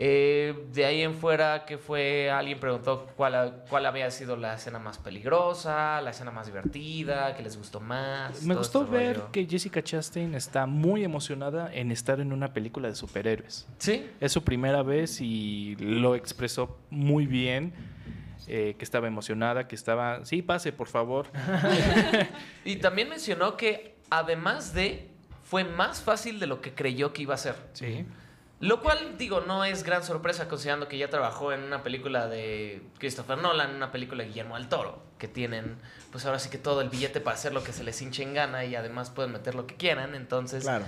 [0.03, 4.79] Eh, de ahí en fuera, que fue, alguien preguntó cuál, cuál había sido la escena
[4.79, 8.41] más peligrosa, la escena más divertida, que les gustó más.
[8.43, 9.31] Me gustó este ver rollo.
[9.31, 13.67] que Jessica Chastain está muy emocionada en estar en una película de superhéroes.
[13.79, 17.73] Sí, Es su primera vez y lo expresó muy bien.
[18.53, 20.25] Eh, que estaba emocionada, que estaba...
[20.25, 21.27] Sí, pase, por favor.
[22.65, 25.09] y también mencionó que además de,
[25.41, 27.55] fue más fácil de lo que creyó que iba a ser.
[27.71, 28.05] Sí.
[28.59, 32.81] Lo cual, digo, no es gran sorpresa considerando que ya trabajó en una película de
[32.99, 35.77] Christopher Nolan, una película de Guillermo del Toro, que tienen,
[36.11, 38.33] pues ahora sí que todo el billete para hacer lo que se les hinche en
[38.33, 40.63] gana y además pueden meter lo que quieran, entonces...
[40.63, 40.83] Claro.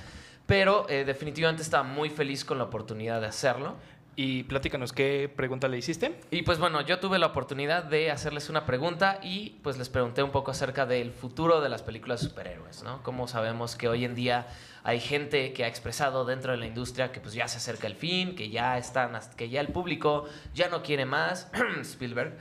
[0.46, 3.78] Pero eh, definitivamente estaba muy feliz con la oportunidad de hacerlo.
[4.16, 6.20] Y platícanos, ¿qué pregunta le hiciste?
[6.30, 10.22] Y pues bueno, yo tuve la oportunidad de hacerles una pregunta y pues les pregunté
[10.22, 13.02] un poco acerca del futuro de las películas de superhéroes, ¿no?
[13.02, 14.46] Como sabemos que hoy en día
[14.84, 17.96] hay gente que ha expresado dentro de la industria que pues ya se acerca el
[17.96, 21.50] fin, que ya están, hasta- que ya el público ya no quiere más,
[21.82, 22.38] Spielberg,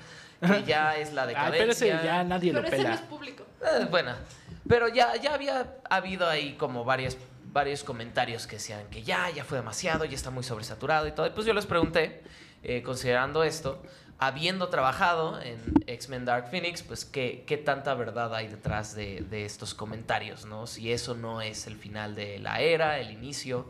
[0.47, 1.59] que ya es la Ay, decadencia.
[1.59, 2.95] pero ese ya nadie Pero lo ese no pela.
[2.97, 3.45] es público.
[3.63, 4.13] Eh, bueno,
[4.69, 7.17] pero ya, ya había habido ahí como varias,
[7.53, 11.27] varios comentarios que decían que ya, ya fue demasiado, ya está muy sobresaturado y todo.
[11.27, 12.23] Y pues yo les pregunté,
[12.63, 13.83] eh, considerando esto,
[14.19, 19.45] habiendo trabajado en X-Men Dark Phoenix, pues qué, qué tanta verdad hay detrás de, de
[19.45, 20.67] estos comentarios, ¿no?
[20.67, 23.67] Si eso no es el final de la era, el inicio.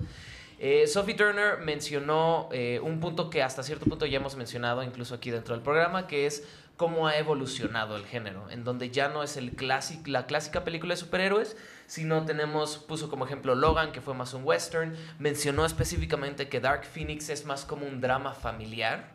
[0.58, 5.14] Eh, Sophie Turner mencionó eh, un punto que hasta cierto punto ya hemos mencionado incluso
[5.14, 9.22] aquí dentro del programa, que es cómo ha evolucionado el género, en donde ya no
[9.22, 14.00] es el clásic, la clásica película de superhéroes, sino tenemos, puso como ejemplo Logan, que
[14.00, 19.10] fue más un western, mencionó específicamente que Dark Phoenix es más como un drama familiar,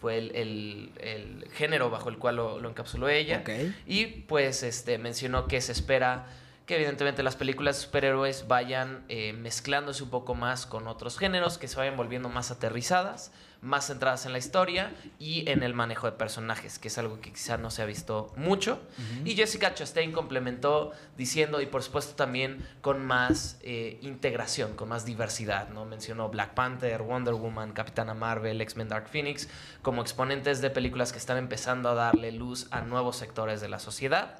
[0.00, 3.38] fue el, el- el género bajo el cual lo, lo encapsuló ella.
[3.86, 6.26] Y pues este, mencionó que se espera
[6.68, 11.56] que evidentemente las películas de superhéroes vayan eh, mezclándose un poco más con otros géneros,
[11.56, 16.10] que se vayan volviendo más aterrizadas, más centradas en la historia y en el manejo
[16.10, 18.82] de personajes, que es algo que quizá no se ha visto mucho.
[19.24, 25.06] Y Jessica Chastain complementó diciendo, y por supuesto también con más eh, integración, con más
[25.06, 25.86] diversidad, ¿no?
[25.86, 29.48] Mencionó Black Panther, Wonder Woman, Capitana Marvel, X-Men Dark Phoenix,
[29.80, 33.78] como exponentes de películas que están empezando a darle luz a nuevos sectores de la
[33.78, 34.36] sociedad.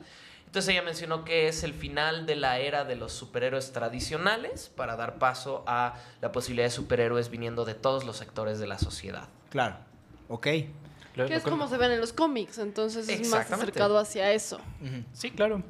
[0.49, 4.97] Entonces ella mencionó que es el final de la era de los superhéroes tradicionales para
[4.97, 9.29] dar paso a la posibilidad de superhéroes viniendo de todos los sectores de la sociedad.
[9.51, 9.77] Claro.
[10.29, 10.47] Ok.
[11.17, 14.59] Lo- Que es como se ven en los cómics, entonces es más acercado hacia eso.
[15.13, 15.63] Sí, claro.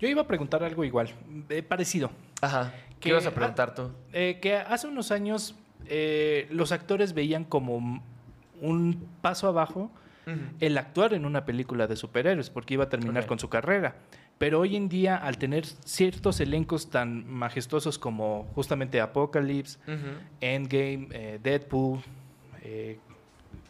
[0.00, 1.14] Yo iba a preguntar algo igual,
[1.48, 2.10] eh, parecido.
[2.42, 2.74] Ajá.
[2.90, 3.90] ¿Qué Que- ibas a preguntar tú?
[4.12, 5.54] Eh, que hace unos años
[5.86, 8.02] eh, los actores veían como
[8.60, 9.90] un paso abajo
[10.58, 13.94] el actuar en una película de superhéroes, porque iba a terminar con su carrera.
[14.38, 19.78] Pero hoy en día, al tener ciertos elencos tan majestuosos como justamente Apocalypse.
[20.40, 22.00] Endgame, eh, Deadpool,
[22.62, 22.98] eh,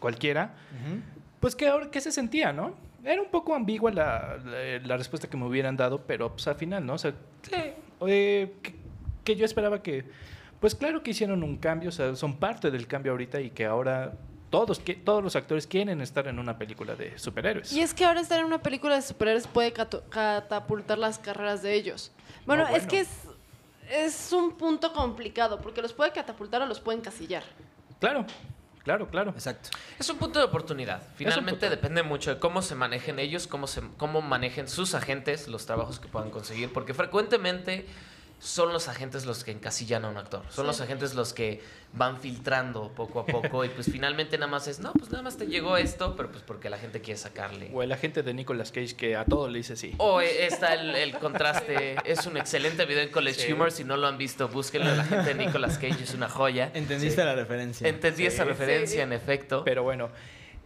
[0.00, 1.00] cualquiera, Ujú.
[1.40, 2.74] pues que ahora qué se sentía, ¿no?
[3.05, 6.57] Era un poco ambigua la, la- la respuesta que me hubieran dado, pero pues al
[6.57, 6.94] final, ¿no?
[6.94, 7.14] O sea,
[8.07, 8.74] eh, que,
[9.22, 10.05] que yo esperaba que,
[10.61, 13.64] pues claro que hicieron un cambio, o sea, son parte del cambio ahorita y que
[13.66, 14.14] ahora
[14.57, 17.73] todos, que, todos los actores quieren estar en una película de superhéroes.
[17.75, 21.75] Y es que ahora estar en una película de superhéroes puede catapultar las carreras de
[21.75, 22.11] ellos.
[22.47, 23.09] Bueno, No, es que es,
[23.90, 27.42] es un punto complicado, porque los puede catapultar o los pueden casillar.
[28.01, 28.25] Claro,
[28.83, 29.31] claro, claro.
[29.33, 29.69] Exacto.
[29.99, 31.03] Es un punto de oportunidad.
[31.16, 31.71] Finalmente punto.
[31.71, 36.01] depende mucho de cómo se manejen ellos, cómo, se, cómo manejen sus agentes, los trabajos
[36.01, 37.85] que puedan conseguir, porque frecuentemente
[38.38, 40.42] son los agentes los que encasillan a un actor.
[40.51, 40.66] Son Sí.
[40.66, 41.62] los agentes los que
[41.94, 45.38] van filtrando poco a poco y pues finalmente nada más es, no, pues nada más
[45.38, 47.70] te llegó esto, pero pues porque la gente quiere sacarle.
[47.72, 49.94] O el agente de Nicolas Cage que a todo le dice sí.
[49.96, 51.96] O eh, está el, el contraste.
[52.05, 53.53] Es un excelente video en College Sí.
[53.55, 53.72] Humor.
[53.72, 54.94] Si no lo han visto, búsquenlo.
[54.94, 56.70] La gente de Nicolas Cage es una joya.
[56.75, 57.27] ¿Entendiste Sí.
[57.27, 57.88] la referencia?
[57.88, 58.49] Entendí esa Sí.
[58.51, 59.64] referencia, en efecto.
[59.64, 60.11] Pero bueno,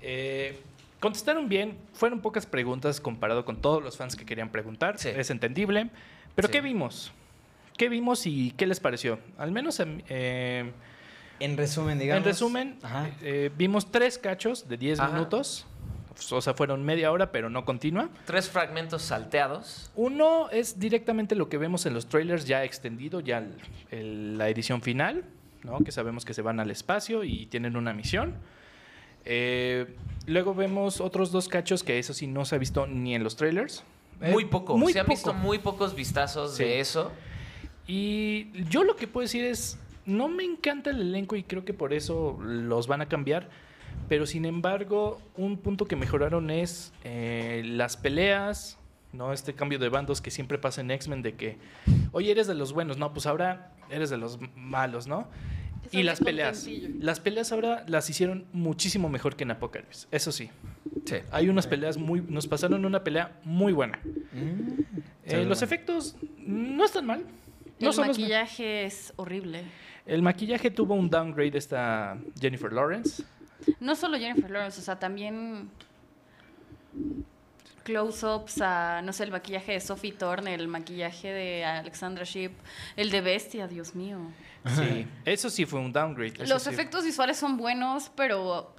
[0.02, 0.59] eh,
[0.98, 1.78] contestaron bien.
[1.92, 4.98] Fueron pocas preguntas comparado con todos los fans que querían preguntar.
[4.98, 5.11] Sí.
[5.11, 5.90] Es entendible.
[6.35, 6.52] Pero Sí.
[6.52, 7.12] ¿qué vimos?
[7.81, 9.19] ¿Qué vimos y qué les pareció?
[9.38, 10.71] Al menos eh,
[11.38, 12.19] En resumen, digamos.
[12.19, 12.79] en resumen,
[13.23, 15.14] eh, vimos tres cachos de 10 Ajá.
[15.14, 15.66] minutos.
[16.31, 18.11] O sea, fueron media hora, pero no continua.
[18.27, 19.90] Tres fragmentos salteados.
[19.97, 23.55] Uno es directamente lo que vemos en los trailers ya extendido, ya el-
[23.90, 25.25] el- la edición final,
[25.62, 25.79] ¿no?
[25.79, 28.35] que sabemos que se van al espacio y tienen una misión.
[29.25, 33.25] Eh, luego vemos otros dos cachos que eso sí no se ha visto ni en
[33.25, 33.85] los trailers.
[34.21, 34.77] Eh, Muy poco.
[34.77, 35.14] Muy Se han poco.
[35.16, 36.64] visto muy pocos vistazos Sí.
[36.64, 37.11] de eso.
[37.92, 39.76] Y yo lo que puedo decir es,
[40.07, 43.48] no me encanta el elenco y creo que por eso los van a cambiar.
[44.09, 48.79] pero sin embargo, un punto que mejoraron es eh, las peleas,
[49.12, 49.33] ¿no?
[49.33, 51.59] Este cambio de bandos que siempre pasa en X-Men de que,
[52.12, 55.26] oye, eres de los buenos, no, pues ahora eres de los malos, ¿no?
[55.90, 56.68] Y las peleas.
[57.00, 60.48] Las peleas ahora las hicieron muchísimo mejor que en Apocalypse, eso sí.
[61.05, 61.16] Sí.
[61.33, 62.20] Hay unas peleas muy...
[62.20, 63.98] Nos pasaron una pelea muy buena.
[65.24, 67.24] Eh, los efectos no están mal.
[67.81, 69.62] No el son los me- maquillaje es horrible.
[70.07, 73.23] El maquillaje tuvo un downgrade esta Jennifer Lawrence.
[73.81, 75.71] No solo Jennifer Lawrence, o sea, también
[77.85, 82.53] close-ups a, no sé, el maquillaje de Sophie Turner, el maquillaje de Alexandra Shipp,
[82.97, 84.19] el de Bestia, Dios mío.
[84.77, 86.35] Sí, eso sí fue un downgrade.
[86.43, 86.71] eso Los sí.
[86.71, 88.75] efectos visuales son buenos, pero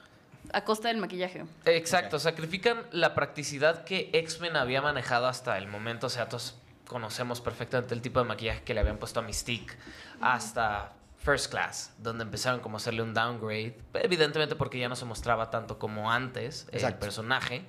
[0.53, 1.43] a costa del maquillaje.
[1.65, 6.07] Exacto, sacrifican la practicidad que X-Men había manejado hasta el momento.
[6.07, 6.55] O sea, todos
[6.91, 9.73] conocemos perfectamente el tipo de maquillaje que le habían puesto a Mystique
[10.19, 13.77] hasta First Class, donde empezaron como a hacerle un downgrade.
[13.93, 17.63] Evidentemente porque ya no se mostraba tanto como antes el personaje.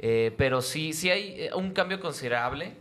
[0.00, 2.74] Eh, pero sí, sí hay eh, un cambio considerable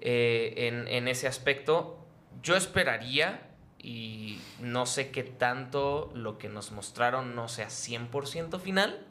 [0.00, 1.98] eh, en, en ese aspecto.
[2.42, 3.42] Yo esperaría,
[3.78, 9.05] y no sé qué tanto lo que nos mostraron no sea 100% final.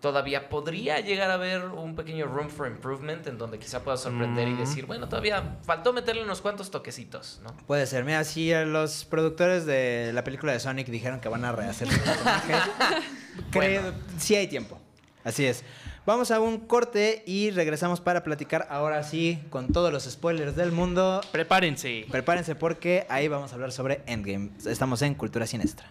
[0.00, 4.46] Todavía podría llegar a haber un pequeño room for improvement en donde quizá pueda sorprender
[4.46, 4.58] y Mm.
[4.58, 7.52] decir, bueno, todavía faltó meterle unos cuantos toquecitos, ¿no?
[7.66, 8.04] Puede ser.
[8.04, 11.98] Mira, si los productores de la película de Sonic dijeron que van a rehacer su
[11.98, 12.54] personaje,
[13.50, 14.78] creo, sí hay tiempo.
[15.24, 15.64] Así es.
[16.06, 20.72] Vamos a un corte y regresamos para platicar ahora sí con todos los spoilers del
[20.72, 21.20] mundo.
[21.32, 22.06] Prepárense.
[22.10, 24.50] Prepárense porque ahí vamos a hablar sobre Endgame.
[24.64, 25.90] Estamos en Cultura Sinestra.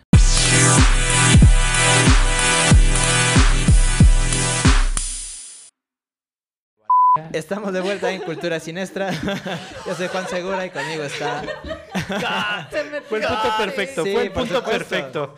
[7.34, 9.12] Estamos de vuelta en Cultura Sinestra.
[9.86, 11.42] Yo soy Juan Segura y conmigo está.
[13.10, 14.72] Fue el punto perfecto, Sí, fue el punto supuesto.
[14.80, 15.36] perfecto.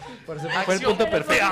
[0.65, 1.45] Fue el punto perfecto.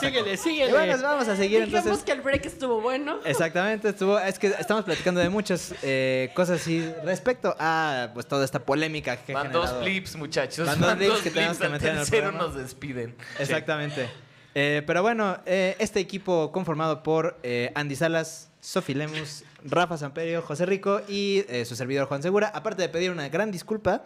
[0.00, 0.72] síguele, Y síguele.
[0.72, 2.04] bueno, vamos a seguir Dijimos entonces.
[2.04, 3.18] que el break estuvo bueno.
[3.24, 8.44] Exactamente, estuvo, es que estamos platicando de muchas eh, cosas así respecto a pues toda
[8.44, 10.66] esta polémica que Van dos flips, muchachos.
[10.66, 12.38] Van dos flips que flips, tenemos que meter en el programa.
[12.38, 13.14] nos despiden.
[13.38, 14.08] Exactamente.
[14.54, 20.40] Eh, pero bueno, eh, este equipo conformado por eh, Andy Salas, Sofi Lemus, Rafa Samperio,
[20.40, 24.04] José Rico y eh, su servidor Juan Segura, aparte de pedir una gran disculpa,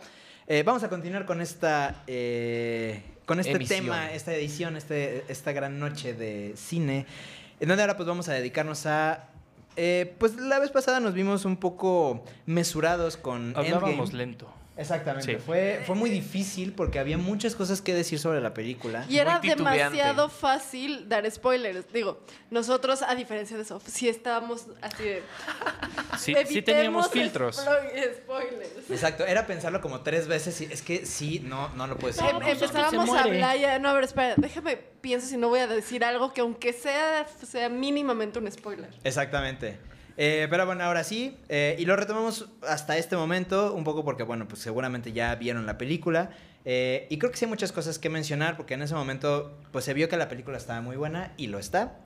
[0.48, 3.84] eh, vamos a continuar con esta eh, con este Emisión.
[3.84, 7.06] tema, esta edición, este, esta gran noche de cine,
[7.60, 9.28] en donde ahora pues vamos a dedicarnos a
[9.76, 14.16] eh, pues la vez pasada nos vimos un poco mesurados con Hablábamos Endgame.
[14.16, 14.57] lento.
[14.78, 15.32] Exactamente.
[15.34, 15.42] Sí.
[15.44, 19.04] Fue, fue muy difícil porque había muchas cosas que decir sobre la película.
[19.08, 21.92] Y era demasiado fácil dar spoilers.
[21.92, 25.22] Digo, nosotros, a diferencia de Sof, sí estábamos así de.
[26.18, 27.56] Sí, sí teníamos "Evitemos filtros.
[27.56, 28.90] Spoilers.
[28.90, 32.38] Exacto, era pensarlo como tres veces y es que sí, no, no lo puedes Em-
[32.38, 32.52] decir.
[32.54, 35.66] empezábamos se a hablar ya, no, a ver, espera, déjame, pienso si no voy a
[35.68, 38.90] decir algo que aunque sea, sea mínimamente un spoiler.
[39.04, 39.78] Exactamente.
[40.20, 44.24] Eh, pero bueno, ahora sí, eh, y lo retomamos hasta este momento, un poco porque,
[44.24, 46.30] bueno, pues seguramente ya vieron la película.
[46.64, 49.84] eh, y creo que sí hay muchas cosas que mencionar, porque en ese momento, pues
[49.84, 51.96] se vio que la película estaba muy buena y lo está.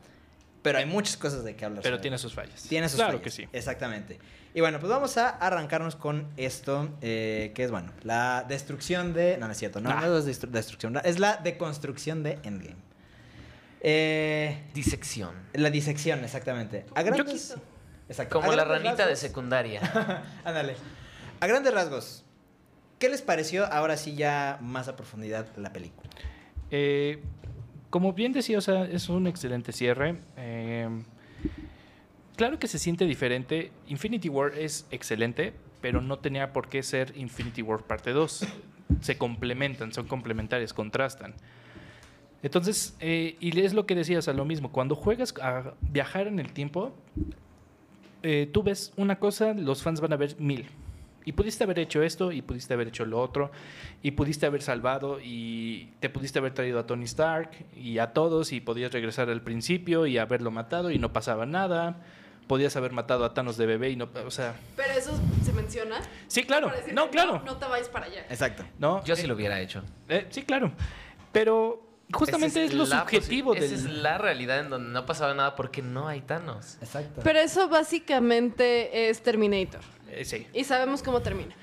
[0.63, 1.83] Pero hay muchas cosas de que hablar.
[1.83, 2.63] Pero sobre tiene sus fallas.
[2.69, 3.49] Tiene sus Claro fallas, que sí.
[3.53, 4.19] Exactamente.
[4.55, 9.39] Y bueno, pues vamos a arrancarnos con esto, eh, que es, bueno, la destrucción de...
[9.39, 10.01] No, no es cierto, no, Ah.
[10.07, 12.77] no es destru- destrucción, es la deconstrucción de Endgame.
[13.81, 15.35] Eh, Disección.
[15.55, 16.85] la disección, exactamente.
[16.95, 17.57] A grandes.
[18.13, 18.41] Exacto.
[18.41, 19.81] Como A la ranita de secundaria.
[20.45, 20.77] Ándale.
[21.41, 22.25] A grandes rasgos,
[22.99, 26.09] ¿qué les pareció ahora sí ya más a profundidad la película?
[26.71, 27.21] Eh,
[27.91, 30.17] como bien decía, o sea, es un excelente cierre.
[30.37, 30.89] Eh,
[32.37, 33.73] claro que se siente diferente.
[33.89, 38.47] Infinity War es excelente, pero no tenía por qué ser Infinity War parte 2.
[39.01, 41.35] Se complementan, son complementarias, contrastan.
[42.43, 46.41] Entonces, eh, y es lo que decías, a lo mismo, cuando juegas a viajar en
[46.41, 46.93] el tiempo,
[48.23, 50.67] eh, tú ves una cosa, los fans van a ver mil.
[51.25, 53.53] Y pudiste haber hecho esto, y pudiste haber hecho lo otro,
[54.03, 58.53] y pudiste haber salvado, y te pudiste haber traído a Tony Stark, y a todos,
[58.53, 62.01] y podías regresar al principio, y haberlo matado, y no pasaba nada.
[62.49, 64.57] Podías haber matado a Thanos de bebé, y no, o sea...
[64.77, 65.13] Pero eso
[65.45, 66.01] se menciona.
[66.27, 67.41] Sí, claro, no, claro.
[67.47, 68.27] No, te vayas para allá.
[68.29, 68.65] Exacto.
[68.81, 69.83] No, Yo sí eh, lo hubiera hecho.
[70.09, 70.73] eh, sí, claro.
[71.31, 73.65] Pero justamente Esa es, lo la subjetivo del...
[73.65, 76.79] Esa es la realidad en donde no pasaba nada porque no hay Thanos.
[76.81, 77.21] Exacto.
[77.23, 79.81] Pero eso básicamente es Terminator.
[80.11, 80.47] eh, sí.
[80.53, 81.55] Y sabemos cómo termina.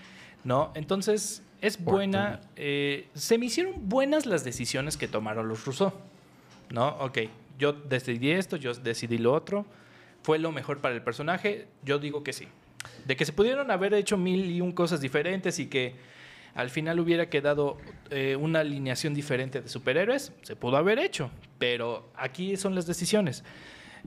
[0.44, 0.72] ¿no?
[0.76, 2.42] Entonces, es buena.
[2.56, 5.94] eh, se me hicieron buenas las decisiones que tomaron los Rousseau,
[6.70, 6.90] ¿no?
[7.00, 7.20] Ok,
[7.58, 9.66] yo decidí esto, yo decidí lo otro.
[10.24, 11.68] ¿Fue lo mejor para el personaje?
[11.84, 12.48] Yo digo que sí.
[13.06, 15.96] De que se pudieron haber hecho mil y un cosas diferentes y que
[16.60, 17.78] al final hubiera quedado
[18.10, 23.46] eh, una alineación diferente de superhéroes, se pudo haber hecho, pero aquí son las decisiones.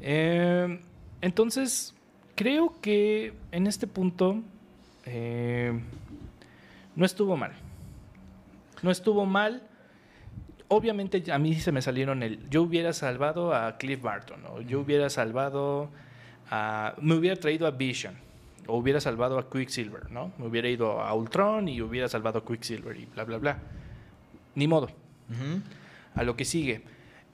[0.02, 0.80] Eh,
[1.22, 1.94] entonces,
[2.34, 4.42] creo que en este punto
[5.06, 5.72] eh,
[6.94, 7.52] no estuvo mal.
[8.82, 9.62] No estuvo mal.
[10.68, 12.48] Obviamente a mí se me salieron el...
[12.50, 15.90] Yo hubiera salvado a Cliff Barton, o yo hubiera salvado
[16.50, 16.94] a...
[17.00, 18.14] Me hubiera traído a Vision,
[18.66, 20.32] o hubiera salvado a Quicksilver, ¿no?
[20.38, 23.58] Me hubiera ido a Ultron y hubiera salvado a Quicksilver y bla, bla, bla.
[24.54, 24.88] Ni modo.
[26.14, 26.82] A lo que sigue.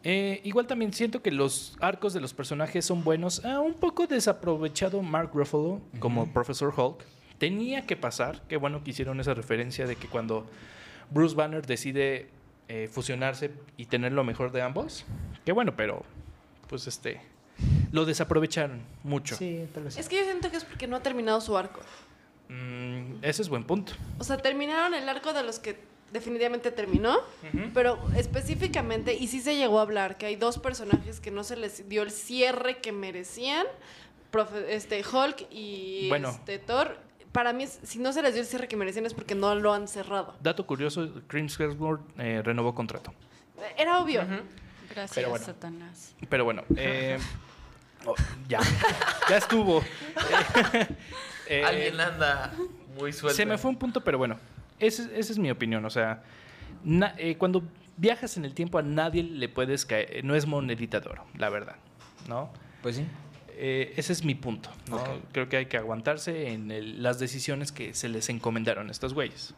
[0.04, 3.44] Eh, igual también siento que los arcos de los personajes son buenos.
[3.44, 7.04] Ah, un poco desaprovechado Mark Ruffalo como Professor Hulk.
[7.38, 8.42] Tenía que pasar.
[8.48, 10.46] Qué bueno que hicieron esa referencia de que cuando
[11.10, 12.30] Bruce Banner decide
[12.68, 15.04] eh, fusionarse y tener lo mejor de ambos.
[15.44, 16.04] Qué bueno, pero
[16.68, 17.20] pues este
[17.93, 19.36] lo desaprovecharon mucho.
[19.36, 19.97] Sí, tal vez.
[19.99, 21.80] Es que yo siento que es porque no ha terminado su arco.
[22.49, 23.93] Mm, ese es buen punto.
[24.18, 25.78] O sea, terminaron el arco de los que
[26.12, 27.18] definitivamente terminó,
[27.74, 31.57] pero específicamente, y sí se llegó a hablar, que hay dos personajes que no se
[31.57, 33.66] les dio el cierre que merecían,
[34.32, 36.30] profe- este Hulk y Bueno.
[36.30, 36.97] este Thor.
[37.32, 39.74] Para mí, si no se les dio el cierre que merecían es porque no lo
[39.74, 40.34] han cerrado.
[40.41, 43.12] Dato curioso, Chris Hemsworth eh, renovó contrato.
[43.76, 44.22] Era obvio.
[44.89, 45.45] Gracias, Pero bueno.
[45.45, 46.14] Satanás.
[46.30, 47.18] Pero bueno, eh,
[48.07, 48.14] oh,
[48.49, 48.61] ya,
[49.28, 49.82] ya estuvo.
[51.51, 52.53] Eh, Alguien anda
[52.99, 53.34] muy suelto.
[53.34, 54.38] se me fue un punto, pero bueno,
[54.78, 55.82] ese- esa es mi opinión.
[55.86, 56.22] O sea,
[56.84, 57.62] na- eh, cuando
[57.96, 61.49] viajas en el tiempo a nadie le puedes caer, no es monedita de oro, la
[61.49, 61.76] verdad,
[62.28, 62.51] ¿no?
[62.82, 63.07] Pues sí.
[63.61, 64.70] Eh, ese es mi punto.
[64.90, 65.03] ¿no?
[65.32, 69.14] Creo que hay que aguantarse en el- las decisiones que se les encomendaron a estos
[69.14, 69.55] güeyes.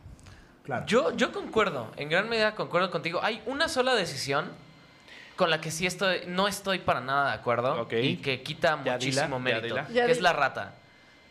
[0.63, 0.87] Claro.
[0.87, 3.19] Yo, yo concuerdo, en gran medida concuerdo contigo.
[3.25, 4.47] Hay una sola decisión
[5.41, 8.93] con la que sí estoy, no estoy para nada de acuerdo y que quita Ya
[8.93, 9.77] muchísimo dila, mérito.
[9.91, 10.75] Ya que es la rata.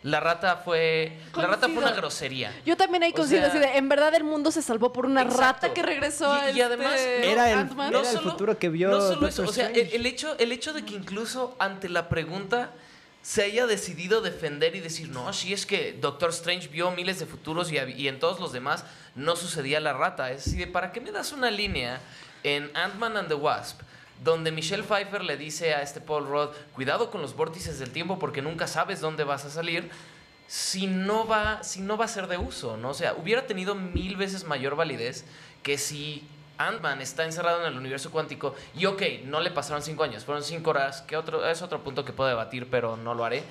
[0.01, 2.51] La rata fue, la rata fue una grosería.
[2.65, 5.05] Yo también ahí O coincido sea- así de, en verdad el mundo se salvó por
[5.05, 5.41] una Exacto.
[5.67, 7.89] rata que regresó a Y- y además, este Era el- Ant-Man.
[7.93, 10.83] era el futuro que vio No solo eso, o sea, el, hecho, el hecho de
[10.85, 12.71] que incluso ante la pregunta
[13.21, 17.27] se haya decidido defender y decir, no, si es que Doctor Strange vio miles de
[17.27, 20.31] futuros y, y en todos los demás no sucedía la rata.
[20.31, 21.99] Es decir, ¿para qué me das una línea
[22.43, 23.81] en Ant-Man and the Wasp?
[24.23, 28.19] Donde Michelle Pfeiffer le dice a este Paul Rudd, cuidado con los vórtices del tiempo
[28.19, 29.89] porque nunca sabes dónde vas a salir,
[30.47, 32.89] si no va, si no va a ser de uso, ¿no?
[32.89, 35.25] O sea, hubiera tenido mil veces mayor validez
[35.63, 40.03] que si Ant-Man está encerrado en el universo cuántico y ok, no le pasaron cinco
[40.03, 43.23] años, fueron cinco horas, que otro, es otro punto que puedo debatir, pero no lo
[43.23, 43.43] haré.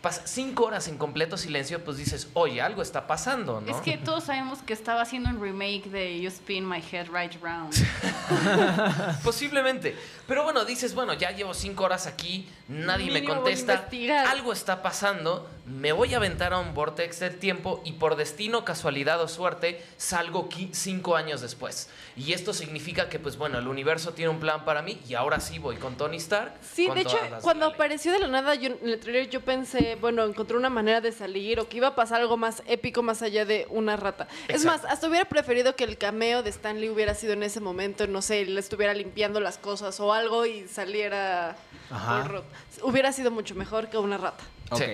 [0.00, 3.76] Pasa cinco horas en completo silencio, pues dices, oye, algo está pasando, ¿no?
[3.76, 7.34] Es que todos sabemos que estaba haciendo un remake de You Spin My Head Right
[7.42, 7.74] Round.
[9.24, 9.96] Posiblemente.
[10.28, 13.88] Pero bueno, dices, bueno, ya llevo cinco horas aquí, nadie me contesta,
[14.28, 18.64] algo está pasando, me voy a aventar a un vortex del tiempo y por destino,
[18.64, 21.88] casualidad o suerte, salgo cinco años después.
[22.16, 25.40] Y esto significa que, pues bueno, el universo tiene un plan para mí y ahora
[25.40, 26.54] sí voy con Tony Stark.
[26.60, 29.40] Sí, con de hecho, cuando de apareció de la nada yo, en el trailer, yo
[29.40, 33.02] pensé, bueno, encontré una manera de salir o que iba a pasar algo más épico
[33.02, 34.28] más allá de una rata.
[34.48, 38.06] Es más, hasta hubiera preferido que el cameo de Stanley hubiera sido en ese momento,
[38.06, 41.56] no sé, le estuviera limpiando las cosas o algo y saliera
[41.90, 42.24] Ajá.
[42.24, 42.44] Rudd.
[42.82, 44.44] Hubiera sido mucho mejor que una rata.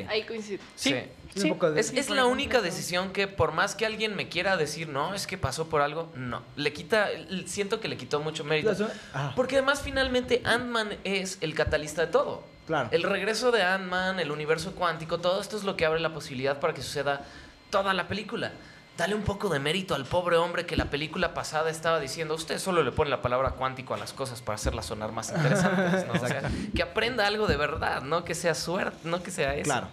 [0.08, 0.62] Ahí coincido.
[0.76, 0.94] Sí.
[1.34, 4.28] Es un poco de- Es, es la única decisión que por más que alguien me
[4.28, 6.42] quiera decir, no, es que pasó por algo, no.
[6.54, 7.08] Le quita,
[7.46, 8.72] siento que le quitó mucho mérito.
[9.12, 9.32] Ah.
[9.34, 12.44] Porque además finalmente Ant-Man es el catalista de todo.
[12.66, 12.88] Claro.
[12.92, 16.60] El regreso de Ant-Man, el universo cuántico, todo esto es lo que abre la posibilidad
[16.60, 17.24] para que suceda
[17.70, 18.52] toda la película.
[18.96, 22.58] Dale un poco de mérito al pobre hombre que la película pasada estaba diciendo, usted
[22.58, 26.12] solo le pone la palabra cuántico a las cosas para hacerlas sonar más interesantes, ¿no?
[26.12, 29.64] O sea, que aprenda algo de verdad, no que sea suerte, no que sea eso.
[29.64, 29.88] Claro.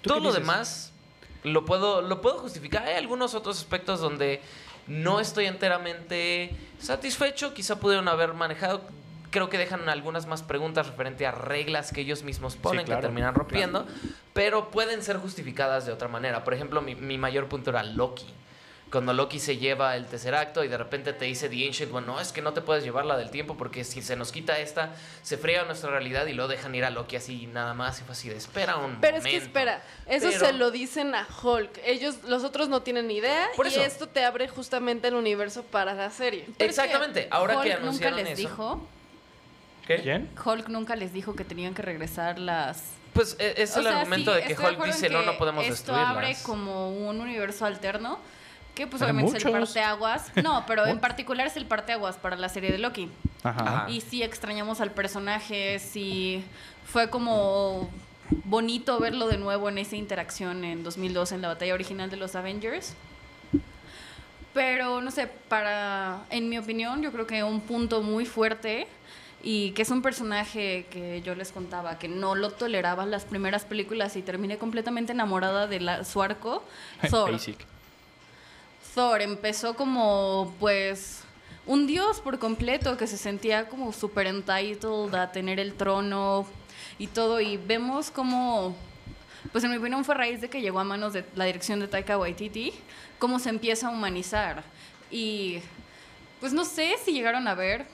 [0.00, 0.40] ¿Tú Todo lo dices?
[0.40, 0.92] demás
[1.44, 2.84] lo puedo, lo puedo justificar.
[2.86, 4.40] Hay algunos otros aspectos donde
[4.86, 7.52] no estoy enteramente satisfecho.
[7.54, 8.80] Quizá pudieron haber manejado.
[9.34, 13.06] Creo que dejan algunas más preguntas referente a reglas que ellos mismos ponen claro, que
[13.08, 13.84] terminan rompiendo.
[14.32, 16.44] Pero pueden ser justificadas de otra manera.
[16.44, 18.26] Por ejemplo, mi, mi mayor punto era Loki.
[18.92, 22.06] Cuando Loki se lleva el tercer acto y de repente te dice The Ancient One,
[22.06, 24.60] no, es que no te puedes llevar la del tiempo porque si se nos quita
[24.60, 28.00] esta, se friega nuestra realidad y lo dejan ir a Loki así nada más.
[28.00, 29.46] Y fue así de, espera un Pero es que momento".
[29.46, 31.80] espera, eso Pero- se lo dicen a Hulk.
[31.84, 35.64] Ellos, los otros no tienen ni idea Por y esto te abre justamente el universo
[35.64, 36.42] para la serie.
[36.42, 38.48] Pero es que Exactamente, ahora que Hulk nunca anunciaron les eso.
[38.48, 38.88] dijo,
[39.86, 40.00] ¿Qué?
[40.00, 40.30] ¿Quién?
[40.44, 42.82] Hulk nunca les dijo que tenían que regresar las
[43.12, 45.38] Pues eh, es O el sea, argumento sí, de que Hulk dice, no, que no
[45.38, 46.10] podemos esto destruirlas.
[46.16, 48.18] abre como un universo alterno,
[48.74, 49.68] que pues Hay obviamente es el muchos.
[49.74, 50.32] parteaguas.
[50.42, 53.10] No, pero en particular es el parteaguas para la serie de Loki.
[53.42, 53.60] Ajá.
[53.60, 53.90] Ajá.
[53.90, 56.44] Y sí extrañamos al personaje, sí
[56.86, 57.90] fue como
[58.44, 62.34] bonito verlo de nuevo en esa interacción en 2002 en la batalla original de los
[62.34, 62.94] Avengers.
[64.54, 68.86] Pero no sé, para, en mi opinión, yo creo que un punto muy fuerte
[69.46, 73.26] y que es un personaje que yo les contaba que no lo toleraba en las
[73.26, 76.64] primeras películas y terminé completamente enamorada de la, su arco.
[77.10, 77.32] Thor.
[77.32, 77.58] Basic.
[78.94, 81.20] Thor empezó como pues
[81.66, 86.46] un dios por completo que se sentía como super entitled a tener el trono
[86.98, 88.74] y todo y vemos como
[89.52, 91.80] pues en mi opinión fue a raíz de que llegó a manos de la dirección
[91.80, 92.72] de Taika Waititi
[93.18, 94.64] cómo se empieza a humanizar
[95.10, 95.60] y
[96.40, 97.86] pues no sé si llegaron a ver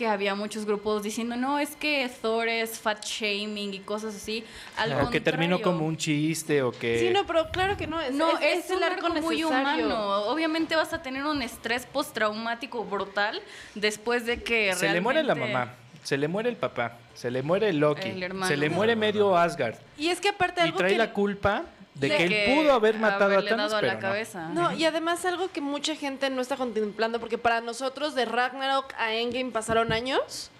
[0.00, 4.42] que había muchos grupos diciendo no es que Thor es fat shaming y cosas así
[4.78, 6.98] al O que terminó como un chiste o que...
[6.98, 8.00] Sí, no, pero claro que no.
[8.00, 9.84] Es, No, es, es, es el un arco arco muy necesario.
[9.88, 10.14] humano.
[10.22, 13.42] Obviamente vas a tener un estrés postraumático brutal
[13.74, 17.30] después de que Se le muere la realmente- mamá, se le muere el papá, se
[17.30, 20.78] le muere Loki, El se le muere medio Asgard Y es que aparte y algo
[20.78, 20.96] trae que...
[20.98, 21.64] la culpa
[21.94, 22.24] de de que
[22.54, 24.00] él pudo haber matado a Thanos, a pero la no.
[24.00, 24.48] cabeza.
[24.48, 28.92] No, y además algo que mucha gente no está contemplando, porque para nosotros de Ragnarok
[28.98, 30.50] a Endgame pasaron años,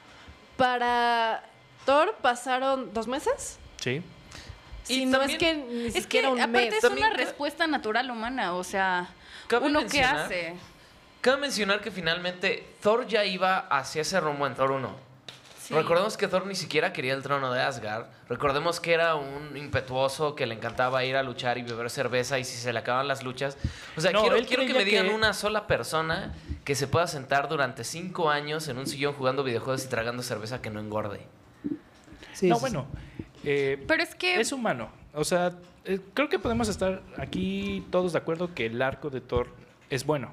[0.56, 1.42] para
[1.86, 3.58] Thor pasaron dos meses.
[3.80, 4.02] Sí.
[4.82, 6.74] Si Y no también- es que ni Es que un aparte mes.
[6.74, 9.08] es También una respuesta natural humana, o sea,
[9.46, 10.54] Cabe uno que hace.
[11.20, 15.09] Cabe mencionar que finalmente Thor ya iba hacia ese rumbo en Thor 1.
[15.70, 15.76] Sí.
[15.76, 18.06] Recordemos que Thor ni siquiera quería el trono de Asgard.
[18.28, 22.44] Recordemos que era un impetuoso que le encantaba ir a luchar y beber cerveza y
[22.44, 23.56] si se le acaban las luchas.
[23.96, 27.06] O sea, No, quiero, quiero que me digan que- una sola persona que se pueda
[27.06, 31.20] sentar durante cinco años en un sillón jugando videojuegos y tragando cerveza que no engorde.
[32.32, 32.86] Sí, no, bueno,
[33.44, 34.90] eh, Pero es que es humano.
[35.14, 35.52] O sea,
[35.84, 39.46] eh, creo que podemos estar aquí todos de acuerdo que el arco de Thor
[39.88, 40.32] es bueno.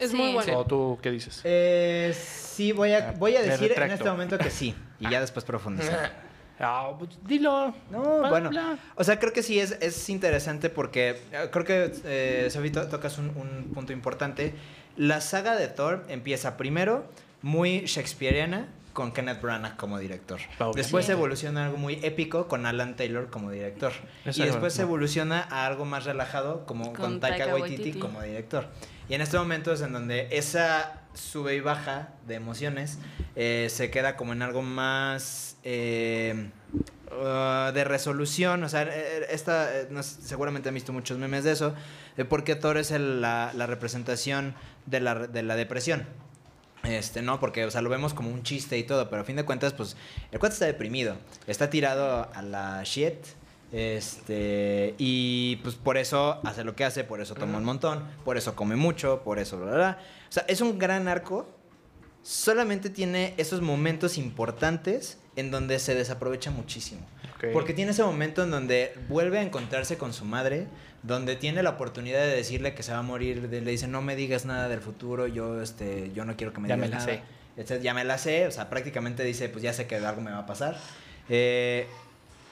[0.00, 0.16] Es Sí.
[0.16, 0.58] muy bueno.
[0.58, 1.40] ¿O tú qué dices?
[1.44, 4.74] Eh, sí, voy a, voy a decir en este momento que sí.
[4.98, 6.28] Y ya después profundizar.
[6.62, 7.74] Ah, pues, dilo.
[7.90, 8.50] No, Bla, bueno.
[8.50, 8.78] bla.
[8.96, 12.86] O sea, creo que sí es, es interesante porque eh, creo que, eh, Sofi, to-
[12.88, 14.52] tocas un, un punto importante.
[14.96, 17.06] La saga de Thor empieza primero
[17.40, 20.38] muy shakespeariana con Kenneth Branagh como director.
[20.56, 20.78] Obviamente.
[20.82, 23.92] Después evoluciona a algo muy épico con Alan Taylor como director.
[24.26, 24.88] Eso y es después bueno.
[24.88, 27.98] evoluciona a algo más relajado como con, Con Taika, Taika Waititi, Waititi.
[28.00, 28.66] como director.
[29.10, 32.98] Y en este momento es en donde esa sube y baja de emociones
[33.34, 36.50] eh, se queda como en algo más eh,
[37.10, 38.62] uh, de resolución.
[38.62, 39.68] O sea, eh, esta,
[40.00, 41.74] seguramente han visto muchos memes de eso,
[42.16, 44.54] de por qué Thor es la representación
[44.86, 46.06] de la, de la depresión.
[46.84, 49.36] Este, no, porque, o sea, lo vemos como un chiste y todo, pero a fin
[49.36, 49.96] de cuentas, pues,
[50.32, 53.16] el cuate está deprimido, está tirado a la shit,
[53.72, 58.36] este, y pues por eso hace lo que hace, por eso toma un montón, por
[58.36, 59.98] eso come mucho, por eso, bla, bla, bla.
[60.28, 61.48] O sea, es un gran arco,
[62.22, 67.00] solamente tiene esos momentos importantes en donde se desaprovecha muchísimo.
[67.36, 67.46] Ok.
[67.52, 70.66] Porque tiene ese momento en donde vuelve a encontrarse con su madre,
[71.02, 74.02] donde tiene la oportunidad de decirle que se va a morir, de- le dice, no
[74.02, 76.94] me digas nada del futuro, yo, este, yo no quiero que me Ya digas me
[76.96, 77.22] la nada".
[77.66, 77.80] sé.
[77.82, 80.38] Ya me la sé, o sea, prácticamente dice, pues ya sé que algo me va
[80.40, 80.78] a pasar.
[81.28, 81.86] Eh,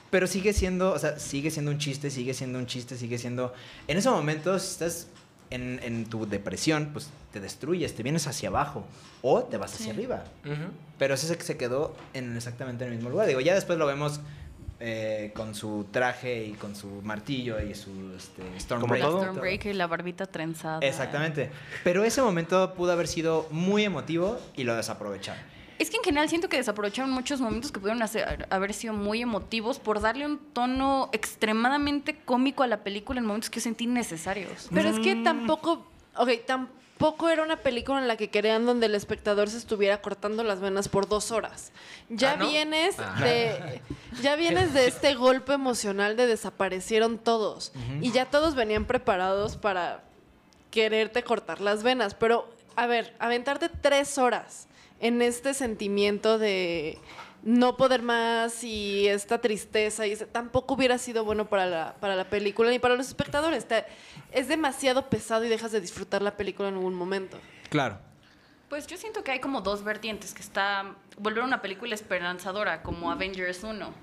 [0.09, 3.53] pero sigue siendo, o sea, sigue siendo un chiste, sigue siendo un chiste, sigue siendo...
[3.87, 5.07] En esos momentos, si estás
[5.49, 8.85] en, en tu depresión, pues te destruyes, te vienes hacia abajo
[9.21, 9.91] o te vas hacia Sí.
[9.91, 10.23] arriba.
[10.45, 10.71] Ujú.
[10.97, 13.27] Pero ese se quedó en exactamente el mismo lugar.
[13.27, 14.19] Digo, ya después lo vemos
[14.81, 19.09] eh, con su traje y con su martillo y su este, Como Stormbreaker.
[19.11, 20.79] Stormbreaker y la barbita trenzada.
[20.79, 21.51] Exactamente.
[21.83, 25.41] Pero ese momento pudo haber sido muy emotivo y lo desaprovecharon.
[25.79, 29.21] Es que en general siento que desaprovecharon muchos momentos que pudieron hacer- haber sido muy
[29.21, 33.87] emotivos por darle un tono extremadamente cómico a la película en momentos que yo sentí
[33.87, 34.67] necesarios.
[34.73, 35.23] Pero es que Mm.
[35.23, 40.01] tampoco, ok, tampoco era una película en la que querían donde el espectador se estuviera
[40.01, 41.71] cortando las venas por dos horas.
[42.09, 42.49] Ya Ah, ¿no?
[42.49, 43.15] vienes Ah.
[43.21, 43.81] de,
[44.21, 47.71] ya vienes de este golpe emocional de desaparecieron todos
[48.01, 50.03] y ya todos venían preparados para
[50.71, 52.15] quererte cortar las venas.
[52.15, 54.67] Pero a ver, aventarte tres horas
[54.99, 56.97] en este sentimiento de
[57.43, 62.15] no poder más y esta tristeza y ese- tampoco hubiera sido bueno para la, para
[62.17, 63.65] la película ni para los espectadores.
[63.67, 63.85] Te-
[64.31, 67.39] es demasiado pesado y dejas de disfrutar la película en algún momento.
[67.69, 67.97] Claro.
[68.67, 73.09] Pues yo siento que hay como dos vertientes, que está volver una película esperanzadora, como
[73.09, 73.93] Avengers 1,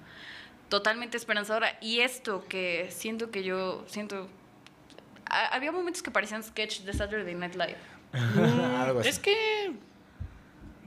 [0.69, 4.29] totalmente esperanzadora, y esto que siento que yo, siento,
[5.27, 7.77] ha- había momentos que parecían sketch de Saturday Night Live.
[8.83, 9.09] Algo así.
[9.09, 9.73] Es que,